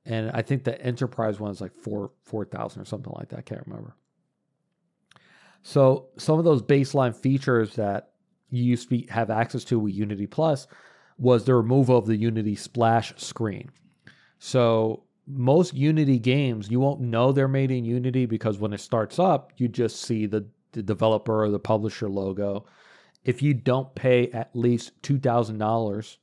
[0.06, 3.40] and I think the Enterprise one is like four four thousand or something like that.
[3.40, 3.96] I can't remember.
[5.62, 8.10] So some of those baseline features that
[8.50, 10.68] you used to have access to with Unity Plus
[11.18, 13.70] was the removal of the Unity splash screen.
[14.40, 19.20] So most Unity games, you won't know they're made in Unity because when it starts
[19.20, 22.66] up, you just see the, the developer or the publisher logo.
[23.24, 26.18] If you don't pay at least two thousand dollars,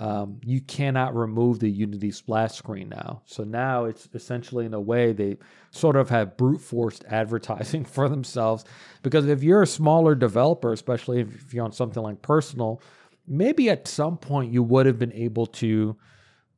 [0.00, 3.22] um, you cannot remove the Unity splash screen now.
[3.26, 5.36] So now it's essentially in a way they
[5.70, 8.64] sort of have brute forced advertising for themselves.
[9.02, 12.82] Because if you're a smaller developer, especially if you're on something like personal,
[13.26, 15.96] maybe at some point you would have been able to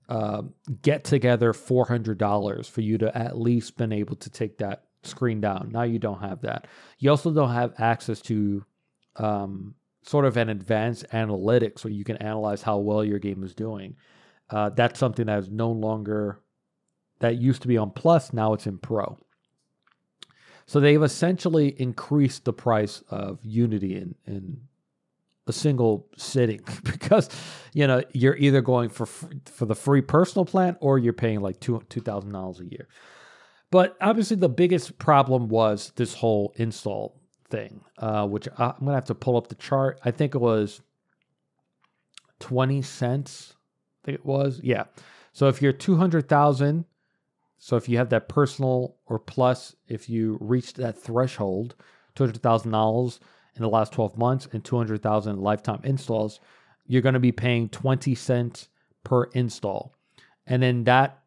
[0.08, 0.42] uh,
[0.82, 5.70] get together $400 for you to at least been able to take that screen down.
[5.72, 6.66] Now you don't have that.
[6.98, 8.64] You also don't have access to
[9.18, 13.54] um, sort of an advanced analytics where you can analyze how well your game is
[13.54, 13.96] doing.
[14.50, 16.40] Uh, that's something that is no longer
[17.20, 18.32] that used to be on Plus.
[18.32, 19.18] Now it's in Pro.
[20.66, 24.60] So they've essentially increased the price of Unity in, in
[25.46, 27.28] a single sitting because
[27.72, 31.60] you know you're either going for for the free personal plan or you're paying like
[31.60, 32.88] two two thousand dollars a year.
[33.70, 39.04] But obviously, the biggest problem was this whole install thing, uh, which I'm gonna have
[39.06, 40.00] to pull up the chart.
[40.04, 40.80] I think it was
[42.40, 43.54] twenty cents.
[44.02, 44.84] I think it was yeah.
[45.32, 46.84] So if you're two hundred thousand,
[47.58, 51.74] so if you have that personal or plus, if you reached that threshold,
[52.14, 53.20] two hundred thousand dollars
[53.56, 56.40] in the last 12 months and 200,000 lifetime installs,
[56.86, 58.68] you're to be paying 20 cents
[59.02, 59.94] per install.
[60.46, 61.22] And then that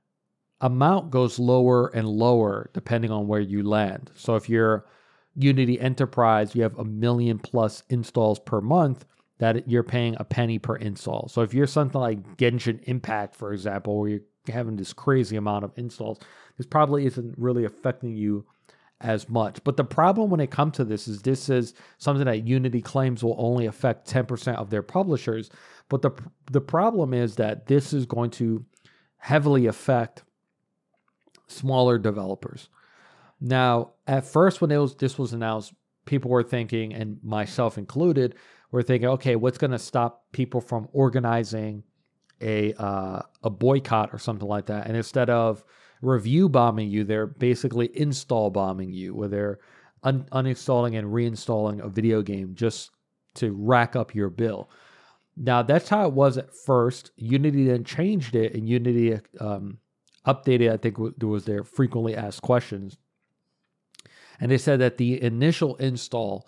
[0.61, 4.11] amount goes lower and lower depending on where you land.
[4.15, 4.85] So if you're
[5.41, 9.05] Unity Enterprise, you have a million plus installs per month
[9.39, 11.29] that you're paying a penny per install.
[11.29, 14.19] So if you're something like Genshin Impact, for example, where you're
[14.49, 16.19] having this crazy amount of installs,
[16.57, 18.45] this probably isn't really affecting you
[19.01, 19.63] as much.
[19.63, 23.23] But the problem when it comes to this is this is something that Unity claims
[23.23, 25.49] will only affect 10% of their publishers.
[25.87, 26.11] But the
[26.51, 28.65] the problem is that this is going to
[29.17, 30.23] heavily affect
[31.47, 32.69] smaller developers.
[33.41, 35.73] Now, at first when was this was announced,
[36.05, 38.35] people were thinking, and myself included,
[38.71, 41.83] were thinking, okay, what's going to stop people from organizing
[42.41, 44.87] a uh, a boycott or something like that?
[44.87, 45.63] And instead of
[46.01, 49.59] review bombing you, they're basically install bombing you, where they're
[50.03, 52.91] un- uninstalling and reinstalling a video game just
[53.35, 54.69] to rack up your bill.
[55.37, 57.11] Now that's how it was at first.
[57.15, 59.77] Unity then changed it, and Unity um,
[60.27, 60.71] updated.
[60.71, 62.97] I think there was their frequently asked questions,
[64.39, 66.47] and they said that the initial install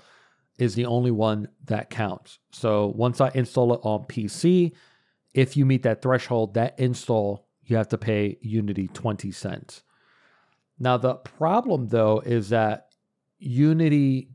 [0.57, 2.39] is the only one that counts.
[2.51, 4.73] So once I install it on PC,
[5.33, 9.83] if you meet that threshold, that install you have to pay Unity 20 cents.
[10.77, 12.89] Now, the problem though is that
[13.39, 14.29] Unity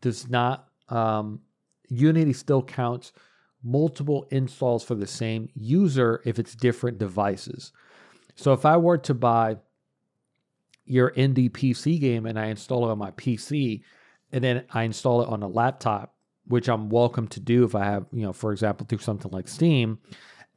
[0.00, 1.40] does not, um,
[1.88, 3.12] Unity still counts
[3.62, 7.72] multiple installs for the same user if it's different devices.
[8.34, 9.56] So if I were to buy
[10.84, 13.82] your indie PC game and I install it on my PC
[14.32, 16.14] and then I install it on a laptop,
[16.46, 19.46] which I'm welcome to do if I have, you know, for example, through something like
[19.46, 19.98] Steam,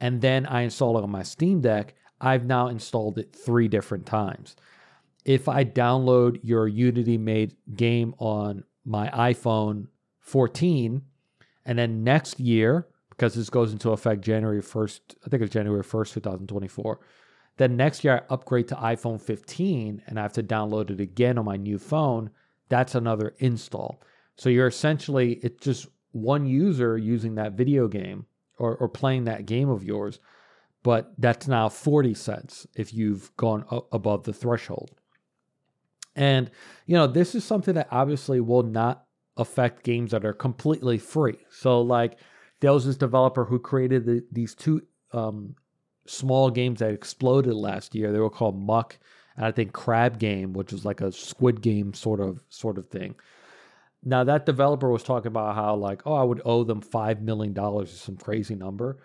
[0.00, 4.06] and then I install it on my Steam Deck, I've now installed it three different
[4.06, 4.56] times.
[5.24, 9.88] If I download your Unity made game on my iPhone
[10.20, 11.02] 14,
[11.66, 15.82] and then next year, because this goes into effect January 1st, I think it's January
[15.82, 17.00] 1st, 2024.
[17.56, 21.38] Then next year, I upgrade to iPhone 15 and I have to download it again
[21.38, 22.30] on my new phone.
[22.68, 24.00] That's another install.
[24.36, 28.26] So you're essentially, it's just one user using that video game
[28.58, 30.18] or, or playing that game of yours
[30.86, 34.92] but that's now 40 cents if you've gone above the threshold.
[36.14, 36.48] And,
[36.86, 39.02] you know, this is something that obviously will not
[39.36, 41.38] affect games that are completely free.
[41.50, 42.20] So, like,
[42.60, 44.80] there was this developer who created the, these two
[45.10, 45.56] um,
[46.06, 48.12] small games that exploded last year.
[48.12, 48.98] They were called Muck
[49.36, 52.88] and I think Crab Game, which was like a Squid Game sort of sort of
[52.88, 53.14] thing.
[54.04, 57.52] Now that developer was talking about how like, oh, I would owe them five million
[57.52, 58.98] dollars or some crazy number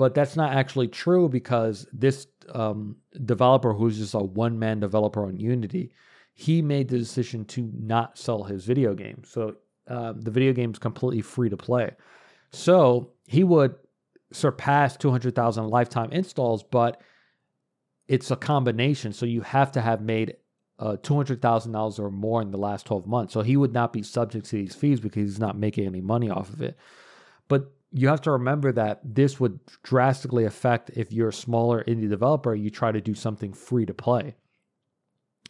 [0.00, 2.96] but that's not actually true because this um,
[3.26, 5.92] developer, who's just a one man developer on Unity,
[6.32, 9.22] he made the decision to not sell his video game.
[9.26, 9.56] So
[9.88, 11.90] uh, the video game is completely free to play.
[12.50, 13.74] So he would
[14.32, 17.00] surpass 200,000 lifetime installs, but
[18.08, 19.12] it's a combination.
[19.12, 20.36] So you have to have made
[20.78, 23.32] uh, $200,000 or more in the last 12 months.
[23.32, 26.30] So he would not be subject to these fees because he's not making any money
[26.30, 26.76] off of it.
[27.48, 32.08] But you have to remember that this would drastically affect if you're a smaller indie
[32.08, 34.36] developer, you try to do something free to play.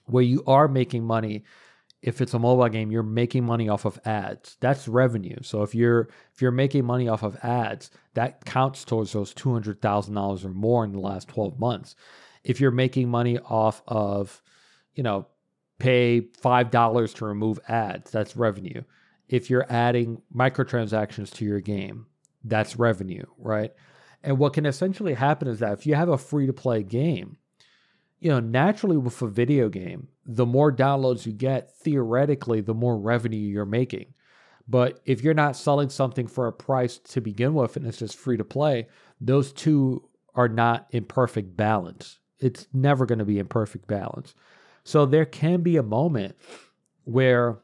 [0.07, 1.45] Where you are making money,
[2.03, 4.57] if it's a mobile game, you're making money off of ads.
[4.61, 5.36] That's revenue.
[5.42, 9.53] So if you're if you're making money off of ads, that counts towards those two
[9.53, 11.94] hundred thousand dollars or more in the last twelve months.
[12.42, 14.40] If you're making money off of,
[14.94, 15.26] you know,
[15.78, 18.82] pay five dollars to remove ads, that's revenue.
[19.28, 22.07] If you're adding microtransactions to your game,
[22.44, 23.72] that's revenue, right?
[24.22, 27.36] And what can essentially happen is that if you have a free to play game,
[28.20, 32.98] you know, naturally with a video game, the more downloads you get, theoretically, the more
[32.98, 34.12] revenue you're making.
[34.68, 38.16] But if you're not selling something for a price to begin with and it's just
[38.16, 38.86] free to play,
[39.20, 42.20] those two are not in perfect balance.
[42.38, 44.34] It's never going to be in perfect balance.
[44.84, 46.36] So there can be a moment
[47.04, 47.58] where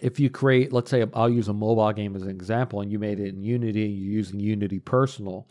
[0.00, 2.98] if you create, let's say, I'll use a mobile game as an example, and you
[2.98, 5.48] made it in Unity, and you're using Unity Personal.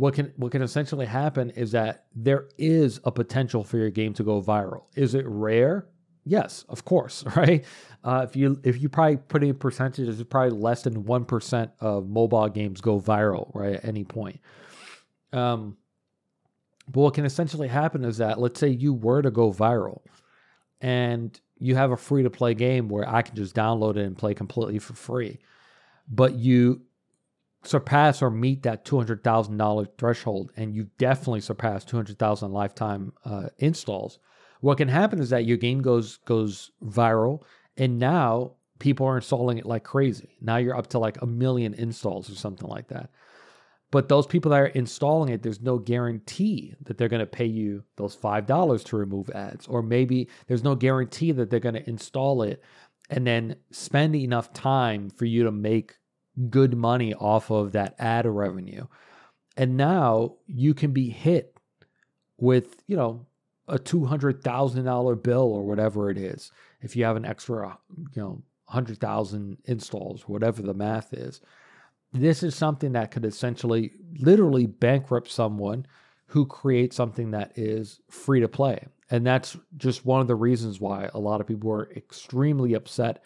[0.00, 4.14] What can what can essentially happen is that there is a potential for your game
[4.14, 4.84] to go viral.
[4.96, 5.88] Is it rare?
[6.24, 7.66] Yes, of course, right?
[8.02, 11.72] Uh, if you if you probably put in percentages, it's probably less than one percent
[11.80, 13.74] of mobile games go viral, right?
[13.74, 14.40] At any point.
[15.34, 15.76] Um,
[16.88, 20.00] but what can essentially happen is that let's say you were to go viral,
[20.80, 24.16] and you have a free to play game where I can just download it and
[24.16, 25.40] play completely for free.
[26.08, 26.80] But you
[27.62, 34.18] surpass or meet that $200,000 threshold, and you definitely surpass 200,000 lifetime uh, installs.
[34.60, 37.42] What can happen is that your game goes goes viral,
[37.76, 40.36] and now people are installing it like crazy.
[40.40, 43.10] Now you're up to like a million installs or something like that.
[43.90, 47.46] But those people that are installing it, there's no guarantee that they're going to pay
[47.46, 49.66] you those $5 to remove ads.
[49.66, 52.62] Or maybe there's no guarantee that they're going to install it
[53.08, 55.96] and then spend enough time for you to make
[56.48, 58.86] good money off of that ad revenue.
[59.56, 61.56] And now you can be hit
[62.38, 63.26] with, you know,
[63.68, 66.50] a $200,000 bill or whatever it is.
[66.80, 67.78] If you have an extra,
[68.14, 71.40] you know, 100,000 installs, whatever the math is.
[72.12, 75.86] This is something that could essentially literally bankrupt someone
[76.26, 78.86] who creates something that is free to play.
[79.10, 83.24] And that's just one of the reasons why a lot of people are extremely upset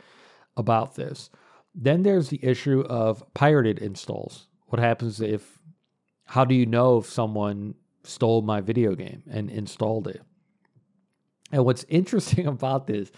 [0.57, 1.29] about this.
[1.75, 4.47] Then there's the issue of pirated installs.
[4.67, 5.59] What happens if,
[6.27, 10.23] how do you know if someone stole my video game and installed it?
[11.51, 13.11] And what's interesting about this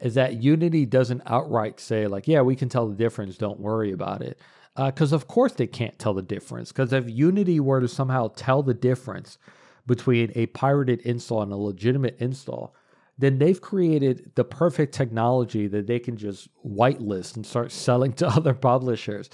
[0.00, 3.92] is that Unity doesn't outright say, like, yeah, we can tell the difference, don't worry
[3.92, 4.38] about it.
[4.74, 6.72] Because, uh, of course, they can't tell the difference.
[6.72, 9.38] Because if Unity were to somehow tell the difference
[9.86, 12.74] between a pirated install and a legitimate install,
[13.22, 18.26] then they've created the perfect technology that they can just whitelist and start selling to
[18.26, 19.30] other publishers.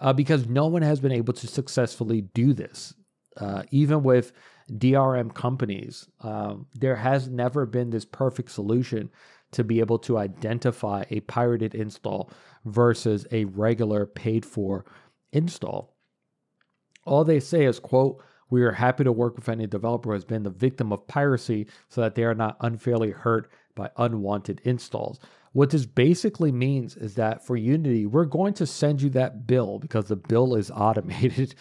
[0.00, 2.94] Uh, because no one has been able to successfully do this.
[3.36, 4.32] Uh, even with
[4.72, 9.10] DRM companies, um, there has never been this perfect solution
[9.52, 12.30] to be able to identify a pirated install
[12.64, 14.86] versus a regular paid for
[15.32, 15.94] install.
[17.04, 20.24] All they say is, quote, we are happy to work with any developer who has
[20.24, 25.18] been the victim of piracy so that they are not unfairly hurt by unwanted installs.
[25.52, 29.78] What this basically means is that for Unity, we're going to send you that bill
[29.78, 31.54] because the bill is automated.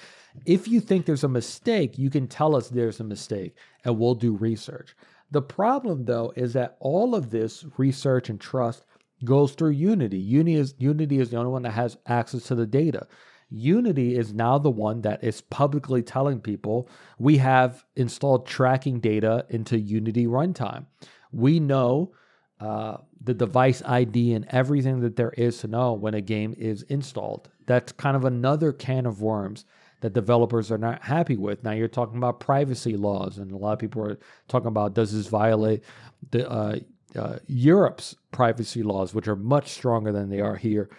[0.46, 4.16] if you think there's a mistake, you can tell us there's a mistake and we'll
[4.16, 4.96] do research.
[5.32, 8.84] The problem, though, is that all of this research and trust
[9.24, 10.18] goes through Unity.
[10.18, 13.08] Unity is, Unity is the only one that has access to the data.
[13.50, 19.46] Unity is now the one that is publicly telling people we have installed tracking data
[19.50, 20.86] into Unity runtime.
[21.32, 22.14] We know
[22.60, 26.84] uh, the device ID and everything that there is to know when a game is
[26.84, 27.50] installed.
[27.66, 29.66] That's kind of another can of worms
[30.02, 31.64] that developers are not happy with.
[31.64, 35.14] Now you're talking about privacy laws, and a lot of people are talking about does
[35.14, 35.84] this violate
[36.32, 36.80] the uh,
[37.16, 40.90] uh, Europe's privacy laws, which are much stronger than they are here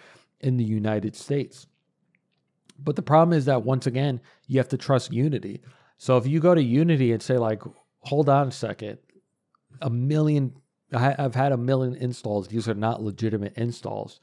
[0.41, 1.67] in the United States.
[2.83, 5.61] But the problem is that once again, you have to trust Unity.
[5.97, 7.61] So if you go to Unity and say like,
[7.99, 8.97] hold on a second,
[9.81, 10.53] a million,
[10.93, 12.47] I've had a million installs.
[12.47, 14.19] These are not legitimate installs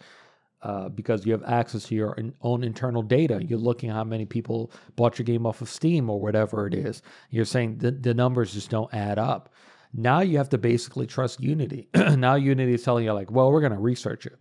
[0.62, 3.42] uh, because you have access to your own internal data.
[3.44, 7.02] You're looking how many people bought your game off of Steam or whatever it is.
[7.30, 9.54] You're saying the, the numbers just don't add up.
[9.94, 11.88] Now you have to basically trust Unity.
[11.94, 14.38] now Unity is telling you, like, well, we're going to research it.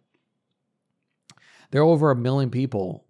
[1.72, 3.07] There are over a million people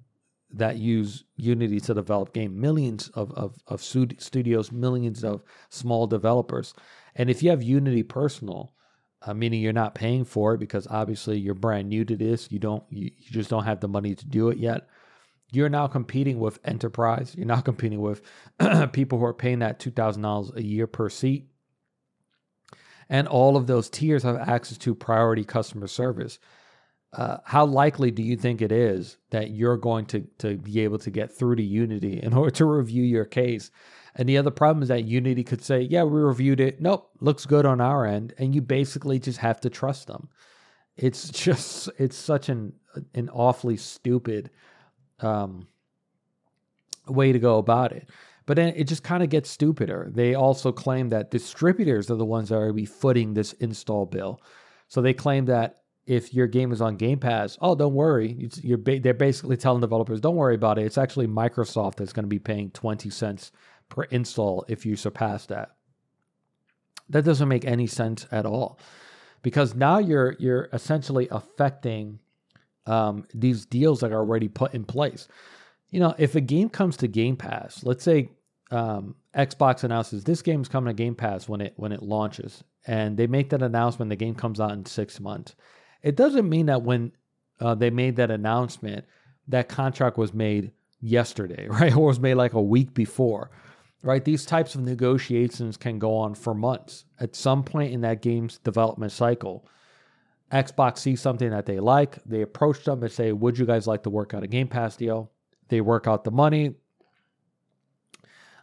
[0.53, 6.73] that use Unity to develop game, millions of, of, of studios, millions of small developers.
[7.15, 8.73] And if you have Unity Personal,
[9.23, 12.51] uh, meaning you're not paying for it because obviously you're brand new to this.
[12.51, 14.87] You don't, you, you just don't have the money to do it yet.
[15.51, 17.33] You're now competing with enterprise.
[17.35, 18.21] You're not competing with
[18.91, 21.47] people who are paying that two thousand dollars a year per seat.
[23.09, 26.39] And all of those tiers have access to priority customer service.
[27.13, 30.99] Uh, how likely do you think it is that you're going to, to be able
[30.99, 33.71] to get through to Unity in order to review your case
[34.17, 36.81] and the other problem is that Unity could say, yeah, we reviewed it.
[36.81, 38.33] Nope, looks good on our end.
[38.39, 40.27] And you basically just have to trust them.
[40.97, 42.73] It's just, it's such an,
[43.13, 44.49] an awfully stupid
[45.19, 45.67] um,
[47.07, 48.09] way to go about it.
[48.47, 50.09] But then it just kind of gets stupider.
[50.11, 54.41] They also claim that distributors are the ones that are be footing this install bill.
[54.87, 58.49] So they claim that if your game is on Game Pass, oh, don't worry.
[58.63, 60.85] ba- they're basically telling developers, don't worry about it.
[60.85, 63.51] It's actually Microsoft that's going to be paying 20 cents
[63.89, 65.75] per install if you surpass that.
[67.09, 68.79] That doesn't make any sense at all,
[69.41, 72.19] because now you're you're essentially affecting
[72.85, 75.27] um, these deals that are already put in place.
[75.89, 78.29] You know, if a game comes to Game Pass, let's say
[78.71, 82.61] um, Xbox announces this game is coming to Game Pass when it when it launches,
[82.85, 85.55] and they make that announcement, the game comes out in six months.
[86.03, 87.11] It doesn't mean that when
[87.59, 89.05] uh, they made that announcement,
[89.47, 90.71] that contract was made
[91.01, 93.51] yesterday, right, or was made like a week before
[94.01, 94.23] right?
[94.23, 97.05] These types of negotiations can go on for months.
[97.19, 99.67] At some point in that game's development cycle,
[100.51, 102.23] Xbox sees something that they like.
[102.25, 104.95] They approach them and say, Would you guys like to work out a Game Pass
[104.95, 105.31] deal?
[105.67, 106.75] They work out the money.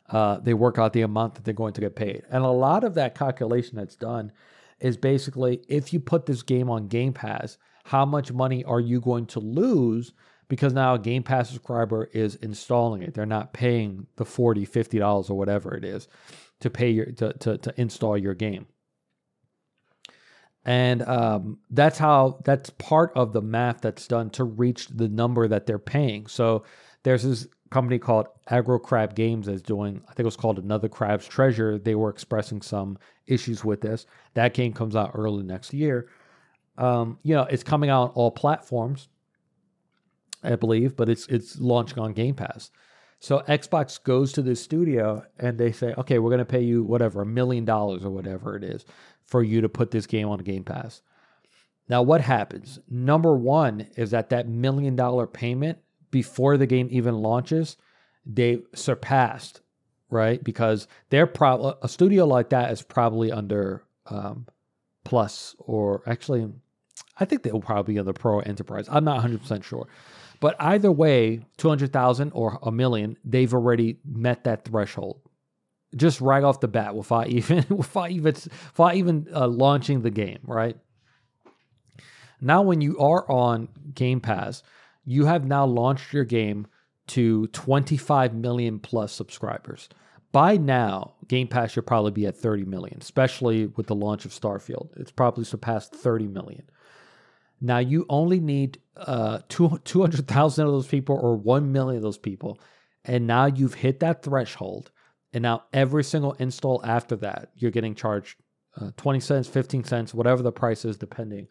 [0.09, 2.23] Uh, they work out the amount that they're going to get paid.
[2.31, 4.33] And a lot of that calculation that's done
[4.81, 9.01] is basically if you put this game on Game Pass, how much money are you
[9.01, 10.13] going to lose
[10.49, 13.15] because now a Game Pass subscriber is installing it.
[13.15, 16.09] They're not paying the 40 $50 or whatever it is
[16.61, 18.67] to pay your to, to, to install your game.
[20.65, 25.47] And um, that's how that's part of the math that's done to reach the number
[25.47, 26.27] that they're paying.
[26.27, 26.65] So
[27.03, 30.89] there's this company called Aggro Crab Games is doing, I think it was called Another
[30.89, 31.77] Crab's Treasure.
[31.77, 32.97] They were expressing some
[33.27, 34.07] issues with this.
[34.35, 36.09] That game comes out early next year.
[36.79, 39.09] Um, you know, it's coming out on all platforms,
[40.45, 42.71] I believe, but it's it's launching on Game Pass.
[43.19, 46.85] So Xbox goes to the studio and they say, okay, we're going to pay you
[46.85, 48.85] whatever, a million dollars or whatever it is
[49.25, 51.03] for you to put this game on Game Pass.
[51.89, 52.79] Now, what happens?
[52.89, 55.79] Number one is that that million dollar payment
[56.15, 57.77] before the game even launches,
[58.25, 59.63] they surpassed,
[60.11, 60.43] right?
[60.45, 64.47] Because they're probably a studio like that is probably under um,
[65.03, 66.49] Plus or actually,
[67.19, 68.87] I think they'll probably be under Pro Enterprise.
[68.89, 69.89] I'm not 100% sure.
[70.39, 75.21] But either way, 200,000 or a million, they've already met that threshold
[75.97, 80.39] just right off the bat without even without even without even uh, launching the game,
[80.45, 80.77] right?
[82.41, 84.63] Now, when you are on Game Pass,
[85.05, 86.67] you have now launched your game
[87.09, 89.89] to 25 million plus subscribers.
[90.33, 94.33] By now, Game Pass should probably be at 30 million, especially with the launch of
[94.33, 94.89] Starfield.
[94.97, 96.65] It's probably surpassed 30 million.
[97.61, 102.59] Now, you only need uh, 200,000 of those people or 1 million of those people.
[103.05, 104.91] And now you've hit that threshold
[105.35, 108.37] and now every single install after that, you're getting charged
[108.81, 111.49] uh, 20 cents, 15 cents, whatever the price is, depending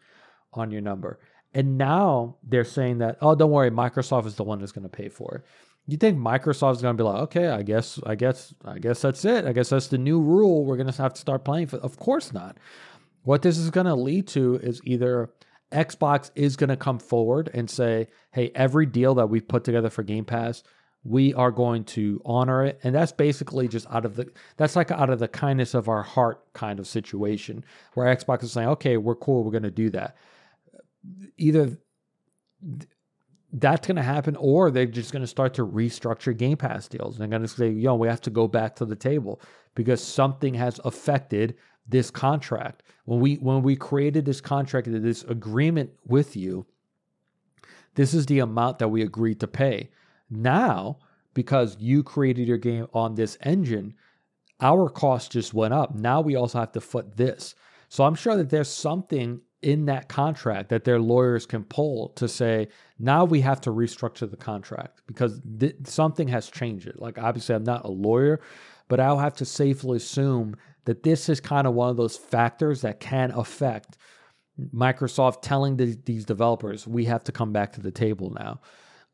[0.54, 1.20] on your number.
[1.54, 4.88] And now they're saying that, oh, don't worry, Microsoft is the one that's going to
[4.88, 5.44] pay for it.
[5.86, 9.02] You think Microsoft is going to be like, okay, I guess, I guess, I guess
[9.02, 9.44] that's it.
[9.44, 10.64] I guess that's the new rule.
[10.64, 11.76] We're going to have to start playing for.
[11.76, 12.56] Of course not.
[13.22, 15.30] What this is going to lead to is either
[15.72, 19.90] Xbox is going to come forward and say, hey, every deal that we've put together
[19.90, 20.62] for Game Pass,
[21.04, 24.26] we are going to honor it and that's basically just out of the
[24.56, 28.52] that's like out of the kindness of our heart kind of situation where xbox is
[28.52, 30.16] saying okay we're cool we're going to do that
[31.36, 31.78] either
[33.52, 37.14] that's going to happen or they're just going to start to restructure game pass deals
[37.14, 39.40] and they're going to say yo we have to go back to the table
[39.74, 45.90] because something has affected this contract when we when we created this contract this agreement
[46.06, 46.66] with you
[47.94, 49.90] this is the amount that we agreed to pay
[50.30, 50.98] now,
[51.32, 53.94] because you created your game on this engine,
[54.60, 55.94] our cost just went up.
[55.94, 57.54] Now we also have to foot this.
[57.88, 62.28] So I'm sure that there's something in that contract that their lawyers can pull to
[62.28, 67.00] say, now we have to restructure the contract because th- something has changed it.
[67.00, 68.40] Like, obviously, I'm not a lawyer,
[68.88, 72.82] but I'll have to safely assume that this is kind of one of those factors
[72.82, 73.96] that can affect
[74.72, 78.60] Microsoft telling the, these developers, we have to come back to the table now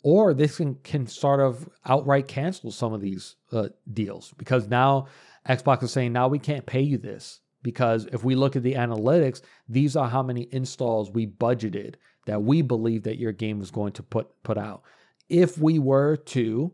[0.03, 5.07] or this can, can sort of outright cancel some of these uh, deals because now
[5.49, 8.75] Xbox is saying now we can't pay you this because if we look at the
[8.75, 11.95] analytics, these are how many installs we budgeted
[12.27, 14.83] that we believe that your game is going to put put out.
[15.29, 16.73] If we were to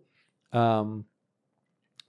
[0.52, 1.04] um,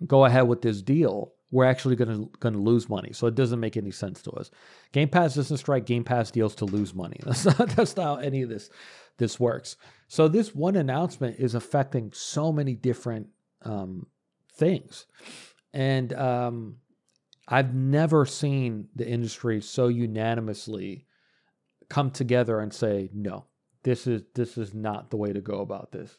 [0.06, 3.14] go ahead with this deal, we're actually going to going to lose money.
[3.14, 4.52] So it doesn't make any sense to us.
[4.92, 7.20] Game Pass doesn't strike Game Pass deals to lose money.
[7.26, 8.70] That's not that's not how any of this
[9.18, 9.78] this works.
[10.08, 13.28] So this one announcement is affecting so many different
[13.64, 14.08] um,
[14.54, 15.06] things,
[15.74, 16.78] and um,
[17.48, 21.06] I've never seen the industry so unanimously
[21.90, 23.46] come together and say no.
[23.84, 26.18] This is this is not the way to go about this.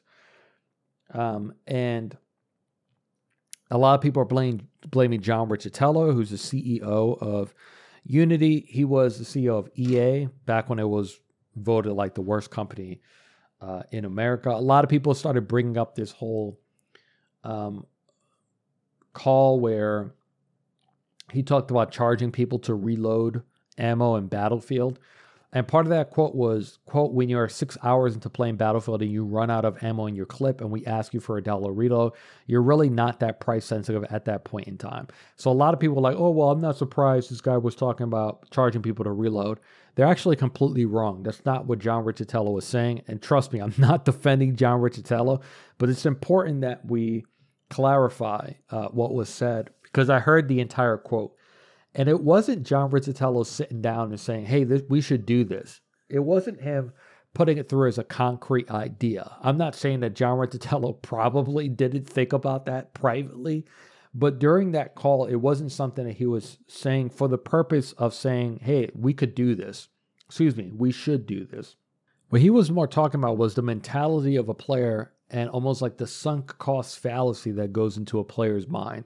[1.13, 2.17] Um, and
[3.71, 7.55] a lot of people are blaming blaming John Riccitiello, who's the CEO of
[8.05, 8.65] Unity.
[8.69, 11.21] He was the CEO of EA back when it was
[11.57, 13.01] voted like the worst company
[13.61, 14.51] uh, in America.
[14.51, 16.59] A lot of people started bringing up this whole
[17.45, 17.85] um,
[19.13, 20.15] call where
[21.33, 23.43] he talked about charging people to reload
[23.77, 24.99] ammo in Battlefield.
[25.51, 29.11] And part of that quote was, quote, when you're six hours into playing Battlefield and
[29.11, 31.73] you run out of ammo in your clip and we ask you for a dollar
[31.73, 32.13] reload,
[32.47, 35.09] you're really not that price sensitive at that point in time.
[35.37, 37.75] So a lot of people are like, oh, well, I'm not surprised this guy was
[37.75, 39.59] talking about charging people to reload.
[39.95, 41.23] They're actually completely wrong.
[41.23, 43.03] That's not what John Riccitiello was saying.
[43.09, 45.41] And trust me, I'm not defending John Riccitiello,
[45.79, 47.25] but it's important that we
[47.71, 51.35] clarify uh, what was said because I heard the entire quote.
[51.95, 55.81] And it wasn't John Riccitiello sitting down and saying, hey, this, we should do this.
[56.09, 56.93] It wasn't him
[57.35, 59.37] putting it through as a concrete idea.
[59.43, 63.65] I'm not saying that John Riccitiello probably didn't think about that privately,
[64.15, 68.15] but during that call, it wasn't something that he was saying for the purpose of
[68.15, 69.89] saying, hey, we could do this.
[70.27, 71.77] Excuse me, we should do this.
[72.29, 75.97] What he was more talking about was the mentality of a player and almost like
[75.97, 79.05] the sunk cost fallacy that goes into a player's mind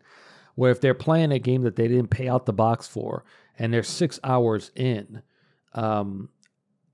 [0.55, 3.24] where if they're playing a game that they didn't pay out the box for
[3.59, 5.23] and they're six hours in,
[5.74, 6.29] um,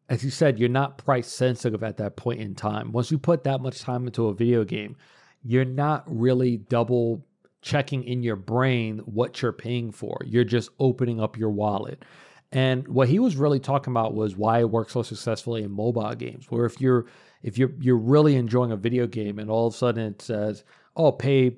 [0.08, 2.92] as you said, you're not price sensitive at that point in time.
[2.92, 4.96] Once you put that much time into a video game,
[5.42, 7.24] you're not really double
[7.60, 10.18] checking in your brain what you're paying for.
[10.24, 12.04] You're just opening up your wallet.
[12.50, 16.14] And what he was really talking about was why it works so successfully in mobile
[16.14, 16.50] games.
[16.50, 17.06] Where if you're
[17.42, 20.64] if you're you're really enjoying a video game and all of a sudden it says,
[20.96, 21.56] "Oh, pay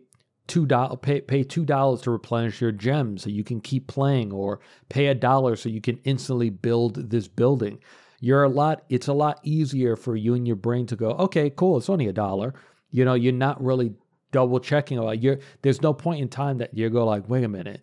[0.51, 4.33] two dollars pay pay two dollars to replenish your gems so you can keep playing,
[4.33, 7.79] or pay a dollar so you can instantly build this building."
[8.23, 8.85] You're a lot.
[8.91, 11.79] It's a lot easier for you and your brain to go, "Okay, cool.
[11.79, 12.55] It's only a dollar."
[12.91, 13.95] You know, you're not really
[14.33, 15.23] double checking about.
[15.23, 17.83] You're there's no point in time that you go like, "Wait a minute."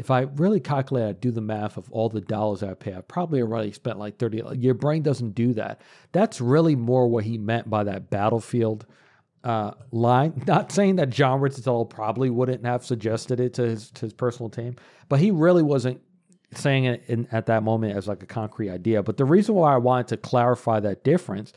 [0.00, 3.02] if I really calculate, I do the math of all the dollars I pay, I
[3.02, 4.42] probably already spent like 30.
[4.56, 5.82] Your brain doesn't do that.
[6.12, 8.86] That's really more what he meant by that battlefield
[9.44, 10.42] uh, line.
[10.46, 14.50] Not saying that John Riccitiello probably wouldn't have suggested it to his, to his personal
[14.50, 14.76] team,
[15.08, 16.00] but he really wasn't
[16.54, 19.02] saying it in, at that moment as like a concrete idea.
[19.02, 21.52] But the reason why I wanted to clarify that difference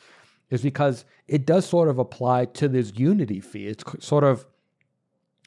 [0.50, 3.68] is because it does sort of apply to this unity fee.
[3.68, 4.46] It's sort of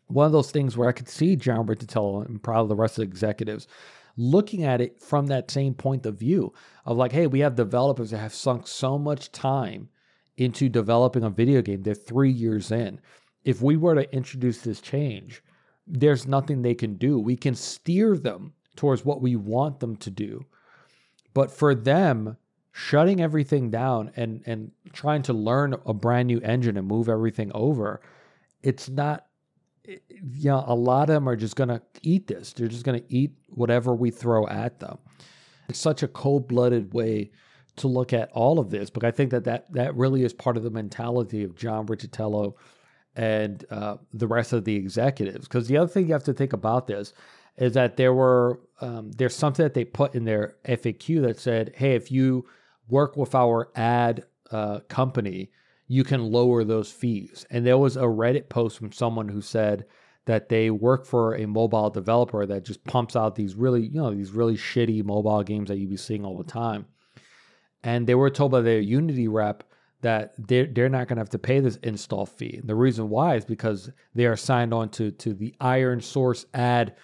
[0.08, 3.04] one of those things where I could see John Riccitiello and probably the rest of
[3.04, 3.68] the executives
[4.16, 6.52] looking at it from that same point of view
[6.84, 9.88] of like, hey, we have developers that have sunk so much time
[10.36, 11.82] into developing a video game.
[11.82, 13.00] They're three years in.
[13.44, 15.42] If we were to introduce this change,
[15.86, 17.18] there's nothing they can do.
[17.18, 20.44] We can steer them towards what we want them to do.
[21.32, 22.36] But for them,
[22.72, 27.50] shutting everything down and and trying to learn a brand new engine and move everything
[27.54, 28.00] over,
[28.62, 29.26] it's not
[29.86, 32.52] you know, a lot of them are just going to eat this.
[32.52, 34.98] They're just going to eat whatever we throw at them.
[35.68, 37.30] It's such a cold blooded way
[37.76, 40.56] to look at all of this, but I think that that, that really is part
[40.56, 42.54] of the mentality of John Riccitiello
[43.14, 45.46] and uh, the rest of the executives.
[45.48, 47.12] Because the other thing you have to think about this
[47.56, 51.72] is that there were um, there's something that they put in their FAQ that said,
[51.74, 52.46] "Hey, if you
[52.88, 55.50] work with our ad uh, company,
[55.88, 57.46] you can lower those fees.
[57.50, 59.86] And there was a Reddit post from someone who said
[60.26, 64.12] that they work for a mobile developer that just pumps out these really, you know,
[64.12, 66.86] these really shitty mobile games that you be seeing all the time.
[67.86, 69.62] And they were told by their Unity rep
[70.00, 72.56] that they're, they're not going to have to pay this install fee.
[72.58, 76.96] And the reason why is because they are signed on to, to the ironSource ad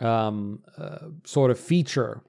[0.00, 2.22] um, uh, sort of feature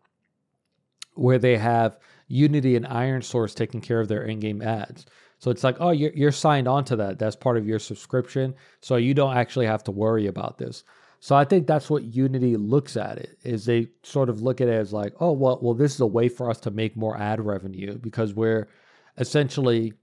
[1.16, 1.98] where they have
[2.28, 5.06] Unity and ironSource taking care of their in game ads.
[5.38, 7.18] So it's like, oh, you're, you're signed on to that.
[7.18, 8.56] That's part of your subscription.
[8.82, 10.84] So you don't actually have to worry about this.
[11.20, 14.70] So I think that's what Unity looks at it is they sort of look at
[14.70, 17.18] it as like, oh, well, well, this is a way for us to make more
[17.18, 18.70] ad revenue because we're
[19.18, 19.94] essentially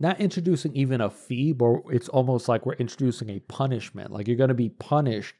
[0.00, 4.10] not introducing even a fee, but it's almost like we're introducing a punishment.
[4.10, 5.36] Like you're going to be punished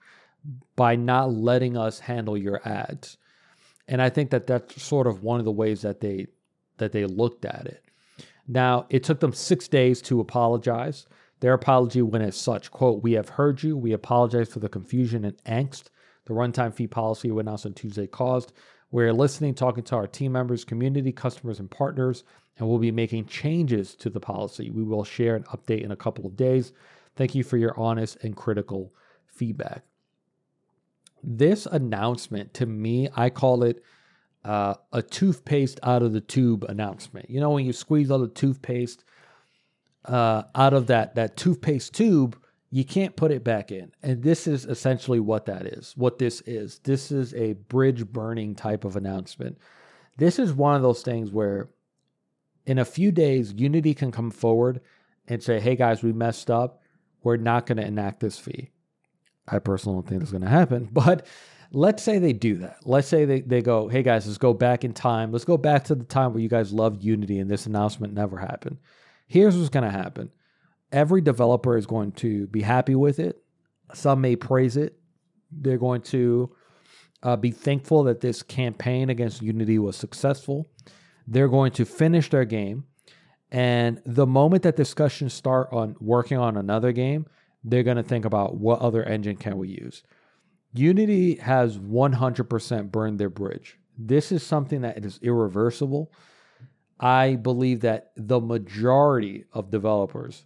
[0.77, 3.19] by not letting us handle your ads.
[3.89, 6.29] And I think that that's sort of one of the ways that they
[6.79, 7.83] that they looked at it.
[8.47, 11.07] Now, it took them six days to apologize.
[11.41, 13.77] Their apology went as such quote, We have heard you.
[13.77, 15.85] We apologize for the confusion and angst
[16.25, 18.53] the runtime fee policy we announced on Tuesday caused.
[18.91, 22.25] We're listening, talking to our team members, community, customers, and partners,
[22.59, 24.71] and we'll be making changes to the policy.
[24.71, 26.73] We will share an update in a couple of days.
[27.17, 28.93] Thank you for your honest and critical
[29.27, 29.83] feedback.
[31.23, 33.83] This announcement, to me, I call it
[34.45, 37.29] uh, a toothpaste out of the tube announcement.
[37.29, 39.05] You know, when you squeeze all the toothpaste
[40.09, 42.39] uh, out of that that toothpaste tube,
[42.71, 43.93] you can't put it back in.
[44.03, 45.95] And this is essentially what that is.
[45.97, 46.81] What this is.
[46.81, 49.59] This is a bridge burning type of announcement.
[50.17, 51.69] This is one of those things where
[52.67, 54.81] in a few days, Unity can come forward
[55.29, 56.83] and say, hey guys, we messed up.
[57.23, 58.71] We're not going to enact this fee.
[59.47, 61.27] I personally don't think that's going to happen, but
[61.73, 62.79] Let's say they do that.
[62.85, 65.33] Let's say they, they go, hey guys, let's go back in time.
[65.33, 68.39] Let's go back to the time where you guys loved Unity and this announcement never
[68.39, 68.79] happened.
[69.27, 70.31] Here's what's going to happen
[70.93, 73.43] every developer is going to be happy with it.
[73.93, 74.99] Some may praise it.
[75.51, 76.55] They're going to
[77.23, 80.69] uh, be thankful that this campaign against Unity was successful.
[81.27, 82.85] They're going to finish their game.
[83.51, 87.27] And the moment that discussions start on working on another game,
[87.65, 90.03] they're going to think about what other engine can we use.
[90.73, 93.79] Unity has 100% burned their bridge.
[93.99, 96.13] This is something that is irreversible.
[96.99, 100.45] I believe that the majority of developers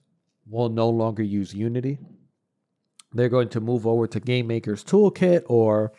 [0.48, 1.98] will no longer use Unity.
[3.12, 5.92] They're going to move over to Game Maker's Toolkit or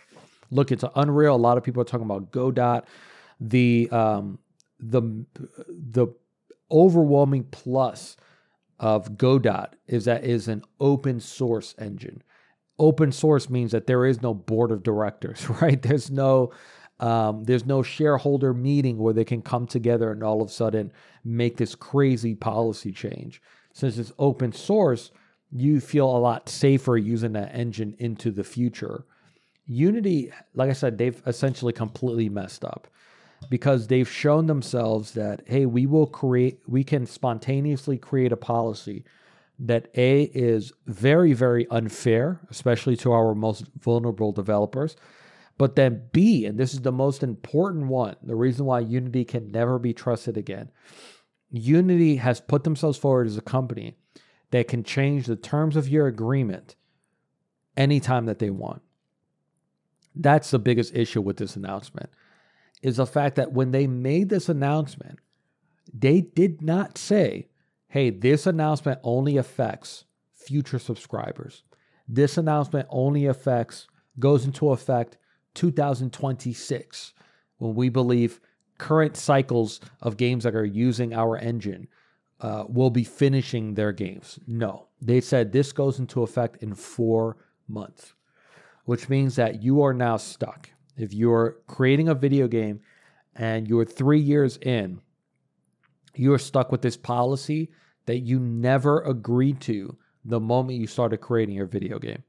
[0.49, 1.35] look into Unreal.
[1.35, 2.83] A lot of people are talking about Godot.
[3.39, 4.39] The um,
[4.79, 5.25] the
[5.67, 6.07] the
[6.69, 8.17] overwhelming plus
[8.79, 12.23] of Godot is that is an open source engine
[12.81, 15.81] open source means that there is no board of directors, right?
[15.81, 16.51] There's no
[17.01, 20.91] Um, there's no shareholder meeting where they can come together and all of a sudden
[21.25, 23.41] make this crazy policy change.
[23.73, 25.11] Since it's open source,
[25.51, 29.05] you feel a lot safer using that engine into the future.
[29.65, 32.87] Unity, like I said, they've essentially completely messed up
[33.49, 39.03] because they've shown themselves that, hey, we will create, we can spontaneously create a policy
[39.59, 44.95] that A is very, very unfair, especially to our most vulnerable developers.
[45.61, 49.51] But then B, and this is the most important one, the reason why Unity can
[49.51, 50.71] never be trusted again.
[51.51, 53.95] Unity has put themselves forward as a company
[54.49, 56.75] that can change the terms of your agreement
[57.77, 58.81] anytime that they want.
[60.15, 62.09] That's the biggest issue with this announcement
[62.81, 65.19] is the fact that when they made this announcement,
[65.93, 67.49] they did not say,
[67.87, 71.61] hey, this announcement only affects future subscribers.
[72.07, 73.85] This announcement only affects,
[74.17, 75.19] goes into effect
[75.53, 77.13] 2026,
[77.57, 78.39] when we believe
[78.77, 81.87] current cycles of games that are using our engine
[82.39, 84.39] uh, will be finishing their games.
[84.47, 87.37] No, they said this goes into effect in four
[87.67, 88.13] months,
[88.85, 90.69] which means that you are now stuck.
[90.97, 92.81] If you're creating a video game
[93.35, 95.01] and you're three years in,
[96.15, 97.71] you're stuck with this policy
[98.05, 102.23] that you never agreed to the moment you started creating your video game.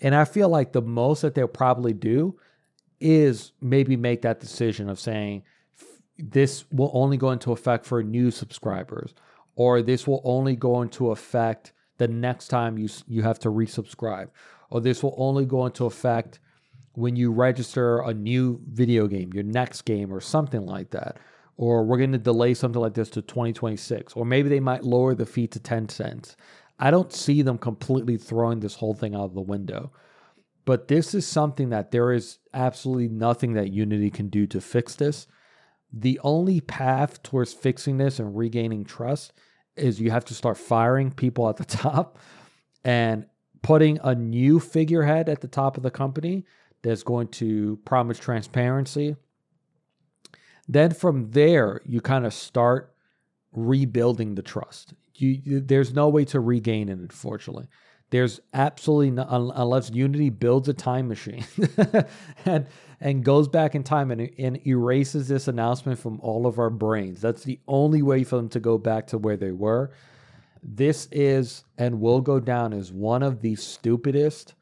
[0.00, 2.38] And I feel like the most that they'll probably do
[3.00, 5.42] is maybe make that decision of saying
[6.18, 9.14] this will only go into effect for new subscribers
[9.54, 14.28] or this will only go into effect the next time you you have to resubscribe
[14.70, 16.40] or this will only go into effect
[16.98, 21.18] when you register a new video game, your next game or something like that.
[21.56, 25.14] Or we're going to delay something like this to 2026 or maybe they might lower
[25.14, 26.36] the fee to 10 cents.
[26.78, 29.92] I don't see them completely throwing this whole thing out of the window.
[30.64, 34.94] But this is something that there is absolutely nothing that Unity can do to fix
[34.94, 35.26] this.
[35.92, 39.32] The only path towards fixing this and regaining trust
[39.76, 42.18] is you have to start firing people at the top
[42.84, 43.26] and
[43.62, 46.44] putting a new figurehead at the top of the company
[46.82, 49.16] that's going to promise transparency.
[50.68, 52.94] Then from there, you kind of start
[53.52, 54.92] rebuilding the trust.
[55.20, 57.66] You, there's no way to regain it, unfortunately.
[58.10, 61.44] There's absolutely no, unless Unity builds a time machine
[62.46, 62.66] and
[63.00, 67.20] and goes back in time and, and erases this announcement from all of our brains.
[67.20, 69.92] That's the only way for them to go back to where they were.
[70.62, 74.54] This is and will go down as one of the stupidest,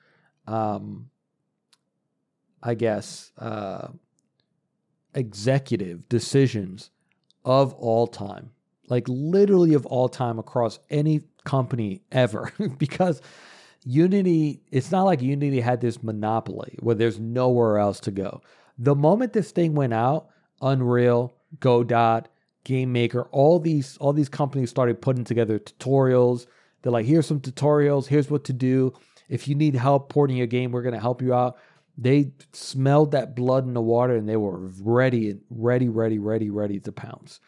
[0.47, 1.09] um,
[2.63, 3.89] I guess, uh,
[5.15, 6.91] executive decisions
[7.45, 8.51] of all time.
[8.89, 13.21] Like literally of all time across any company ever because
[13.85, 18.43] Unity, it's not like Unity had this monopoly where there's nowhere else to go.
[18.79, 20.29] The moment this thing went out,
[20.61, 22.23] Unreal, Godot,
[22.65, 26.47] Game Maker, all these all these companies started putting together tutorials.
[26.83, 28.93] They're like, here's some tutorials, here's what to do.
[29.29, 31.57] If you need help porting your game, we're gonna help you out.
[31.97, 36.81] They smelled that blood in the water and they were ready, ready, ready, ready, ready
[36.81, 37.41] to pounce.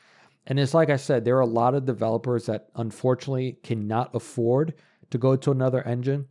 [0.49, 4.75] And it's like I said, there are a lot of developers that unfortunately cannot afford
[5.11, 6.27] to go to another engine.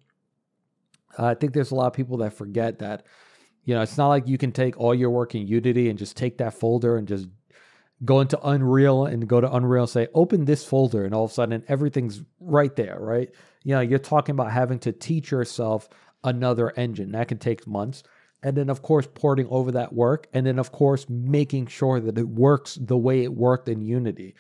[1.17, 3.05] Uh, I think there's a lot of people that forget that,
[3.63, 6.17] you know, it's not like you can take all your work in Unity and just
[6.17, 7.27] take that folder and just
[8.05, 11.31] go into Unreal and go to Unreal and say, open this folder, and all of
[11.31, 13.29] a sudden everything's right there, right?
[13.63, 15.89] You know, you're talking about having to teach yourself
[16.23, 17.11] another engine.
[17.11, 18.01] That can take months
[18.43, 22.17] and then of course porting over that work and then of course making sure that
[22.17, 24.35] it works the way it worked in unity.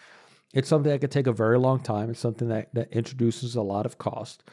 [0.53, 2.09] It's something that could take a very long time.
[2.09, 4.43] It's something that, that introduces a lot of cost.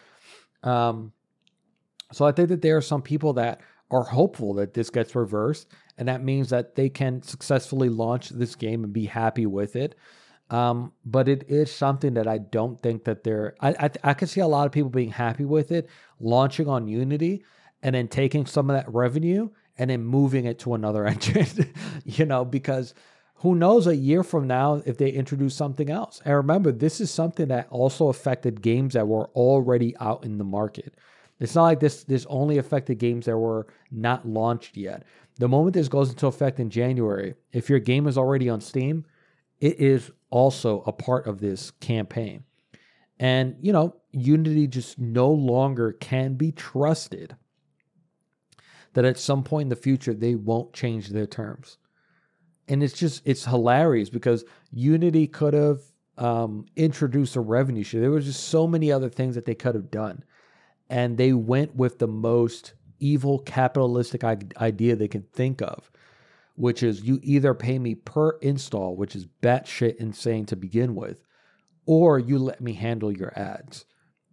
[0.63, 1.13] Um,
[2.13, 3.61] so i think that there are some people that
[3.91, 5.67] are hopeful that this gets reversed
[5.99, 9.95] and that means that they can successfully launch this game and be happy with it.
[10.51, 13.55] Um, but it is something that I don't think that they're.
[13.61, 15.89] I, I I can see a lot of people being happy with it,
[16.21, 17.45] launching on Unity,
[17.85, 21.73] and then taking some of that revenue and then moving it to another engine,
[22.05, 22.95] you know, because
[23.37, 26.21] who knows a year from now if they introduce something else.
[26.25, 30.45] And remember, this is something that also affected games that were already out in the
[30.45, 30.95] market.
[31.39, 35.03] It's not like this this only affected games that were not launched yet.
[35.37, 39.05] The moment this goes into effect in January, if your game is already on Steam,
[39.61, 42.45] it is also a part of this campaign.
[43.19, 47.37] And, you know, Unity just no longer can be trusted
[48.95, 51.79] that at some point in the future they won't change their terms.
[52.67, 55.81] And it's just it's hilarious because Unity could have
[56.17, 58.01] um, introduced a revenue share.
[58.01, 60.25] There was just so many other things that they could have done,
[60.89, 65.91] and they went with the most evil capitalistic idea they can think of,
[66.55, 71.19] which is you either pay me per install, which is batshit insane to begin with,
[71.85, 73.85] or you let me handle your ads.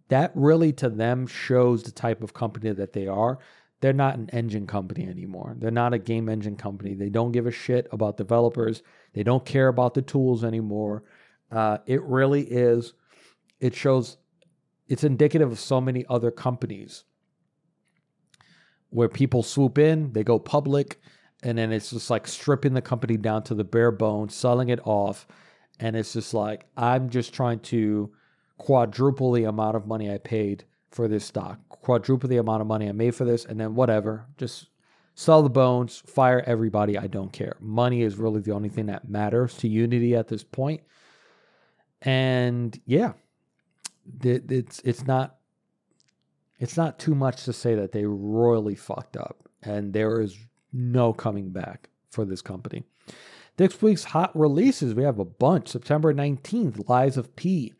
[0.08, 3.38] That really to them shows the type of company that they are.
[3.82, 5.56] They're not an engine company anymore.
[5.58, 6.94] They're not a game engine company.
[6.94, 8.80] They don't give a shit about developers.
[9.12, 11.02] They don't care about the tools anymore.
[11.50, 12.94] Uh, it really is,
[13.58, 14.18] it shows,
[14.86, 17.02] it's indicative of so many other companies
[18.90, 21.00] where people swoop in, they go public,
[21.42, 24.80] and then it's just like stripping the company down to the bare bones, selling it
[24.84, 25.26] off.
[25.80, 28.12] And it's just like, I'm just trying to
[28.58, 32.88] quadruple the amount of money I paid for this stock, quadruple the amount of money
[32.88, 34.68] I made for this, and then whatever, just
[35.14, 36.96] sell the bones, fire everybody.
[36.96, 37.56] I don't care.
[37.60, 40.82] Money is really the only thing that matters to Unity at this point.
[42.02, 43.12] And yeah,
[44.22, 45.36] it's it's not
[46.58, 50.38] it's not too much to say that they royally fucked up, and there is
[50.72, 52.84] no coming back for this company.
[53.58, 55.68] Next week's hot releases, we have a bunch.
[55.68, 57.74] September 19th, Lies of P.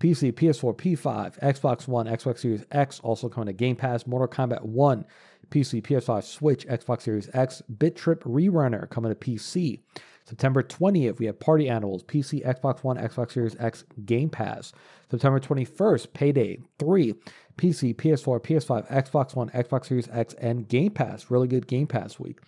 [0.00, 4.06] PC, PS4, P5, Xbox One, Xbox Series X, also coming to Game Pass.
[4.06, 5.04] Mortal Kombat 1,
[5.50, 7.62] PC, PS5, Switch, Xbox Series X.
[7.62, 9.80] Bit Trip Rerunner coming to PC.
[10.24, 14.72] September 20th, we have Party Animals, PC, Xbox One, Xbox Series X, Game Pass.
[15.10, 17.14] September 21st, Payday 3,
[17.56, 21.30] PC, PS4, PS5, Xbox One, Xbox Series X, and Game Pass.
[21.30, 22.40] Really good Game Pass week.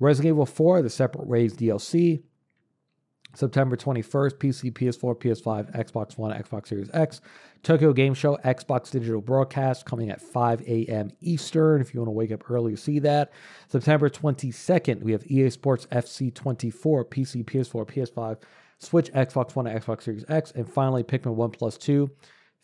[0.00, 2.22] Resident Evil 4, The Separate Ways DLC.
[3.34, 7.20] September 21st, PC, PS4, PS5, Xbox One, Xbox Series X.
[7.62, 11.10] Tokyo Game Show, Xbox Digital Broadcast coming at 5 a.m.
[11.20, 13.32] Eastern if you want to wake up early see that.
[13.68, 18.38] September 22nd, we have EA Sports FC 24, PC, PS4, PS5,
[18.78, 20.50] Switch, Xbox One, Xbox Series X.
[20.52, 22.10] And finally, Pikmin 1 Plus 2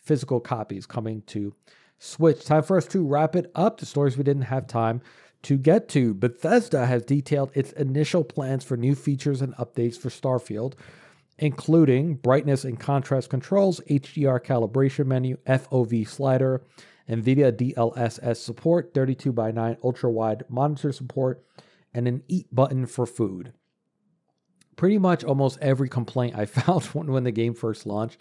[0.01, 1.53] physical copies coming to
[1.97, 2.43] Switch.
[2.43, 3.79] Time for us to wrap it up.
[3.79, 5.01] The stories we didn't have time
[5.43, 6.13] to get to.
[6.13, 10.73] Bethesda has detailed its initial plans for new features and updates for Starfield,
[11.37, 16.63] including brightness and contrast controls, HDR calibration menu, FOV slider,
[17.09, 21.43] NVIDIA DLSS support, 32 by 9 ultra wide monitor support,
[21.93, 23.53] and an eat button for food.
[24.75, 28.17] Pretty much almost every complaint I found when, the game first launched.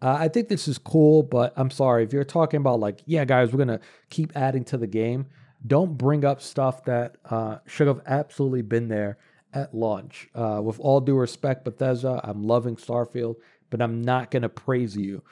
[0.00, 3.24] Uh, I think this is cool, but I'm sorry if you're talking about like, yeah,
[3.24, 3.80] guys, we're gonna
[4.10, 5.26] keep adding to the game
[5.66, 9.18] don't bring up stuff that uh, should have absolutely been there
[9.52, 10.28] at launch.
[10.34, 13.36] Uh, with all due respect, Bethesda, I'm loving Starfield,
[13.70, 15.22] but I'm not going to praise you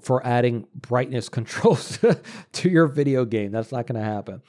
[0.00, 1.98] for adding brightness controls
[2.52, 3.52] to your video game.
[3.52, 4.42] That's not going to happen.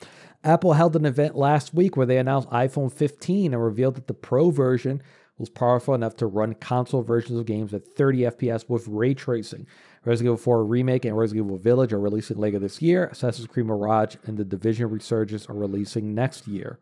[0.44, 4.14] Apple held an event last week where they announced iPhone 15 and revealed that the
[4.14, 5.02] Pro version
[5.38, 9.68] was powerful enough to run console versions of games at 30 FPS with ray tracing.
[10.06, 13.08] Resident Evil 4 Remake and Resident Evil Village are releasing later this year.
[13.08, 16.80] Assassin's Creed Mirage and The Division Resurgence are releasing next year.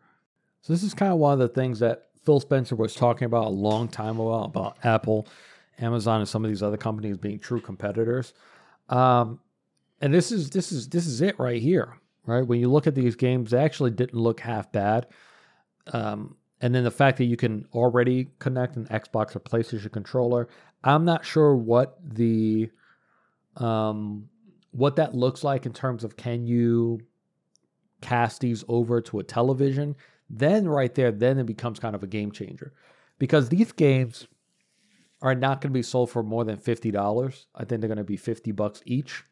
[0.60, 3.46] So this is kind of one of the things that Phil Spencer was talking about
[3.46, 5.26] a long time ago about Apple,
[5.78, 8.34] Amazon, and some of these other companies being true competitors.
[8.88, 9.40] Um,
[10.00, 11.96] and this is this is this is it right here,
[12.26, 12.46] right?
[12.46, 15.06] When you look at these games, they actually didn't look half bad.
[15.92, 20.48] Um, and then the fact that you can already connect an Xbox or PlayStation controller,
[20.84, 22.70] I'm not sure what the
[23.58, 24.28] um,
[24.70, 27.00] what that looks like in terms of can you
[28.00, 29.96] cast these over to a television,
[30.30, 32.72] then right there, then it becomes kind of a game changer.
[33.18, 34.28] Because these games
[35.20, 37.46] are not going to be sold for more than $50.
[37.54, 39.24] I think they're going to be 50 bucks each.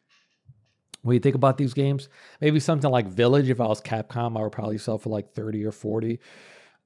[1.03, 2.09] When you think about these games,
[2.41, 5.63] maybe something like Village, if I was Capcom, I would probably sell for like 30
[5.63, 6.19] or 40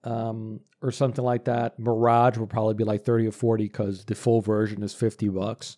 [0.04, 1.80] um, or something like that.
[1.80, 5.78] Mirage would probably be like 30 or 40 because the full version is 50 bucks.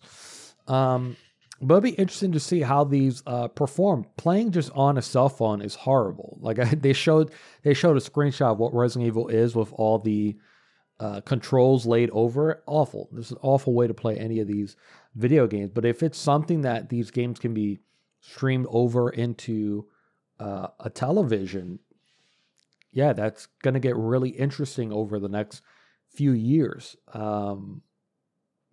[0.66, 1.16] Um,
[1.60, 4.06] but it'll be interesting to see how these uh, perform.
[4.16, 6.38] Playing just on a cell phone is horrible.
[6.40, 7.30] Like I, they showed,
[7.62, 10.36] they showed a screenshot of what Resident Evil is with all the
[11.00, 12.62] uh, controls laid over.
[12.66, 13.08] Awful.
[13.12, 14.76] This is an awful way to play any of these
[15.14, 15.70] video games.
[15.72, 17.80] But if it's something that these games can be
[18.20, 19.86] streamed over into
[20.40, 21.78] uh, a television,
[22.92, 25.62] yeah, that's going to get really interesting over the next
[26.14, 26.96] few years.
[27.12, 27.82] Um,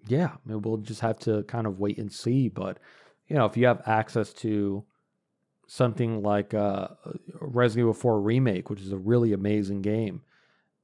[0.08, 2.50] yeah, I mean, we'll just have to kind of wait and see.
[2.50, 2.78] But
[3.28, 4.84] you know, if you have access to
[5.68, 6.90] something like uh,
[7.40, 10.22] Resident Evil 4 Remake, which is a really amazing game,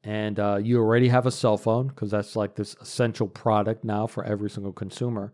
[0.03, 4.07] and uh, you already have a cell phone because that's like this essential product now
[4.07, 5.33] for every single consumer,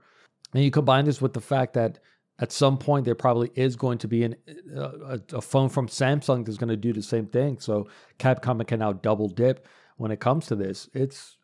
[0.54, 2.00] and you combine this with the fact that
[2.40, 4.36] at some point there probably is going to be an,
[4.76, 7.60] uh, a, a phone from Samsung that's going to do the same thing.
[7.60, 7.88] So
[8.18, 10.90] Capcom can now double dip when it comes to this.
[10.94, 11.38] It's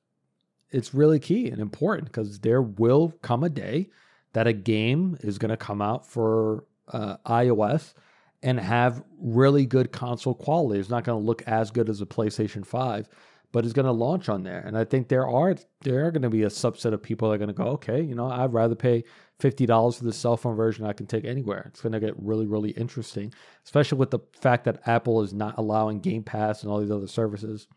[0.72, 3.90] it's really key and important because there will come a day
[4.34, 7.94] that a game is going to come out for uh, iOS
[8.42, 10.80] and have really good console quality.
[10.80, 13.10] It's not going to look as good as a PlayStation 5,
[13.52, 14.60] but it's going to launch on there.
[14.60, 17.36] And I think there are there are going to be a subset of people that
[17.36, 19.04] are going to go, okay, you know, I'd rather pay
[19.40, 21.66] fifty dollars for the cell phone version I can take anywhere.
[21.70, 23.34] It's going to get really really interesting,
[23.66, 27.08] especially with the fact that Apple is not allowing Game Pass and all these other
[27.08, 27.68] services.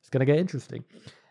[0.00, 0.84] It's going to get interesting.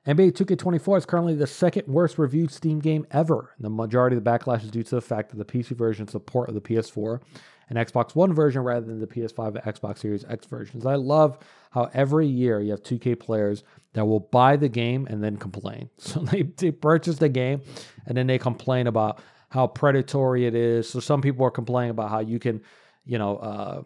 [0.05, 3.55] NBA 2K24 is currently the second worst reviewed Steam game ever.
[3.59, 6.49] The majority of the backlash is due to the fact that the PC version support
[6.49, 7.21] of the PS4
[7.69, 10.85] and Xbox One version rather than the PS5 and Xbox Series X versions.
[10.85, 11.39] I love
[11.71, 13.63] how every year you have 2K players
[13.93, 15.89] that will buy the game and then complain.
[15.97, 17.61] So they, they purchase the game
[18.05, 20.89] and then they complain about how predatory it is.
[20.89, 22.61] So some people are complaining about how you can,
[23.05, 23.81] you know, uh,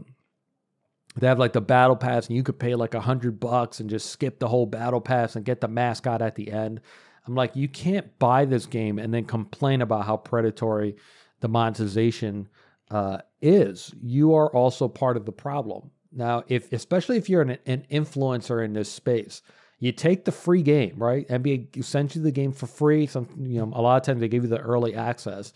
[1.22, 3.90] they have like the battle pass and you could pay like a hundred bucks and
[3.90, 6.82] just skip the whole battle pass and get the mascot at the end.
[7.26, 10.96] I'm like, you can't buy this game and then complain about how predatory
[11.42, 12.48] the monetization
[12.90, 13.94] uh, is.
[14.02, 15.92] You are also part of the problem.
[16.12, 19.42] Now, if especially if you're an, an influencer in this space,
[19.80, 21.28] you take the free game, right?
[21.28, 23.06] NBA sends you the game for free.
[23.06, 25.54] Some, you know, a lot of times they give you the early access.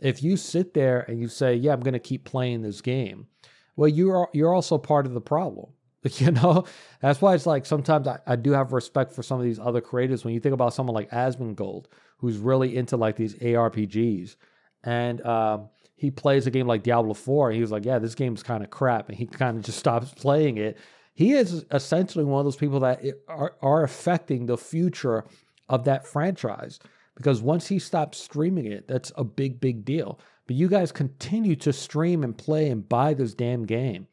[0.00, 3.28] If you sit there and you say, "Yeah, I'm going to keep playing this game,"
[3.76, 5.70] well, you're you're also part of the problem.
[6.18, 6.66] You know,
[7.00, 9.80] that's why it's like sometimes I, I do have respect for some of these other
[9.80, 10.22] creators.
[10.22, 11.86] When you think about someone like Asmongold,
[12.18, 14.36] who's really into like these ARPGs,
[14.82, 18.14] and um, he plays a game like Diablo 4, and he was like, Yeah, this
[18.14, 19.08] game's kind of crap.
[19.08, 20.76] And he kind of just stops playing it.
[21.14, 25.24] He is essentially one of those people that are, are affecting the future
[25.70, 26.80] of that franchise
[27.16, 30.18] because once he stops streaming it, that's a big, big deal.
[30.46, 34.08] But you guys continue to stream and play and buy this damn game.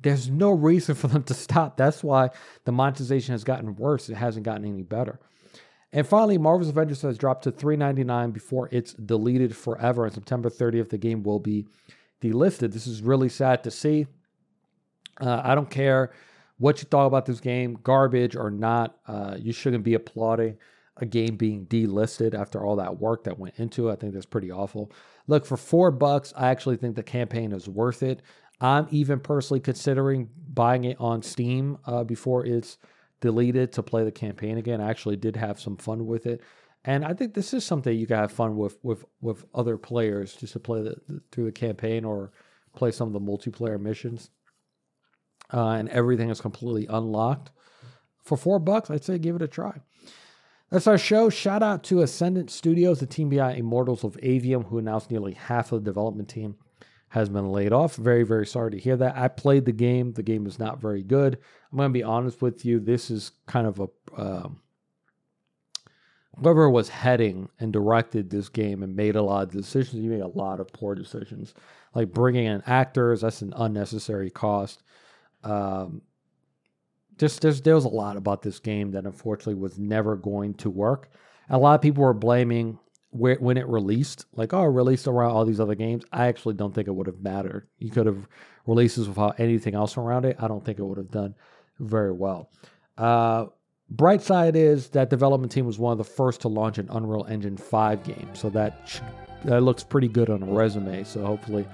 [0.00, 1.76] There's no reason for them to stop.
[1.76, 2.30] That's why
[2.64, 4.08] the monetization has gotten worse.
[4.08, 5.18] It hasn't gotten any better.
[5.92, 10.04] And finally, Marvel's Avengers has dropped to $3.99 before it's deleted forever.
[10.04, 11.66] On September 30th, the game will be
[12.20, 12.72] delisted.
[12.72, 14.06] This is really sad to see.
[15.20, 16.12] Uh, I don't care
[16.58, 18.96] what you thought about this game, garbage or not.
[19.06, 20.58] Uh, you shouldn't be applauding
[20.96, 23.92] a game being delisted after all that work that went into it.
[23.92, 24.90] I think that's pretty awful.
[25.26, 28.22] Look, for four bucks, I actually think the campaign is worth it.
[28.60, 32.78] I'm even personally considering buying it on Steam uh, before it's
[33.20, 34.80] deleted to play the campaign again.
[34.80, 36.42] I actually did have some fun with it.
[36.84, 40.34] And I think this is something you can have fun with with with other players
[40.34, 42.32] just to play the, the through the campaign or
[42.76, 44.30] play some of the multiplayer missions.
[45.52, 47.50] Uh, and everything is completely unlocked.
[48.22, 49.80] For four bucks, I'd say give it a try.
[50.74, 51.30] That's our show.
[51.30, 55.70] Shout out to Ascendant Studios, the team behind Immortals of Aveum, who announced nearly half
[55.70, 56.56] of the development team
[57.10, 57.94] has been laid off.
[57.94, 59.16] Very, very sorry to hear that.
[59.16, 60.14] I played the game.
[60.14, 61.38] The game is not very good.
[61.70, 62.80] I'm going to be honest with you.
[62.80, 64.20] This is kind of a.
[64.20, 64.62] Um,
[66.40, 70.22] whoever was heading and directed this game and made a lot of decisions, you made
[70.22, 71.54] a lot of poor decisions.
[71.94, 74.82] Like bringing in actors, that's an unnecessary cost.
[75.44, 76.02] Um,
[77.18, 80.70] just there's there was a lot about this game that unfortunately was never going to
[80.70, 81.10] work.
[81.50, 82.78] A lot of people were blaming
[83.10, 86.04] where when it released, like oh, released around all these other games.
[86.12, 87.68] I actually don't think it would have mattered.
[87.78, 88.26] You could have
[88.66, 90.36] releases without anything else around it.
[90.40, 91.34] I don't think it would have done
[91.78, 92.50] very well.
[92.98, 93.46] Uh,
[93.90, 97.26] bright side is that development team was one of the first to launch an Unreal
[97.28, 99.00] Engine 5 game, so that
[99.44, 101.04] that looks pretty good on a resume.
[101.04, 101.66] So hopefully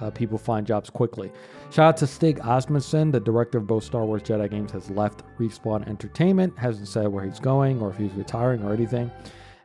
[0.00, 1.32] uh, people find jobs quickly.
[1.70, 5.22] Shout out to Stig Asmussen, the director of both Star Wars Jedi games, has left
[5.38, 9.10] Respawn Entertainment, hasn't said where he's going or if he's retiring or anything.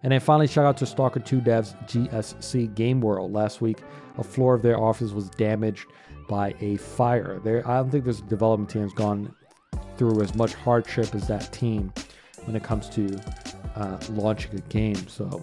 [0.04, 3.32] And then finally, shout out to Stalker 2 devs GSC Game World.
[3.32, 3.84] Last week,
[4.18, 5.88] a floor of their office was damaged
[6.28, 7.40] by a fire.
[7.40, 9.34] There, I don't think this development team has gone
[9.98, 11.94] through as much hardship as that team
[12.44, 13.18] when it comes to
[13.76, 15.08] uh, launching a game.
[15.08, 15.42] So,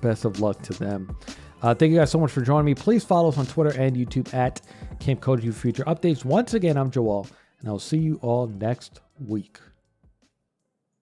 [0.00, 1.16] best of luck to them.
[1.60, 2.74] Uh, thank you guys so much for joining me.
[2.74, 4.60] Please follow us on Twitter and YouTube at
[5.00, 6.24] Kamp Koji Future Updates.
[6.24, 7.26] Once again, I'm Joel,
[7.60, 9.58] and I'll see you all next week.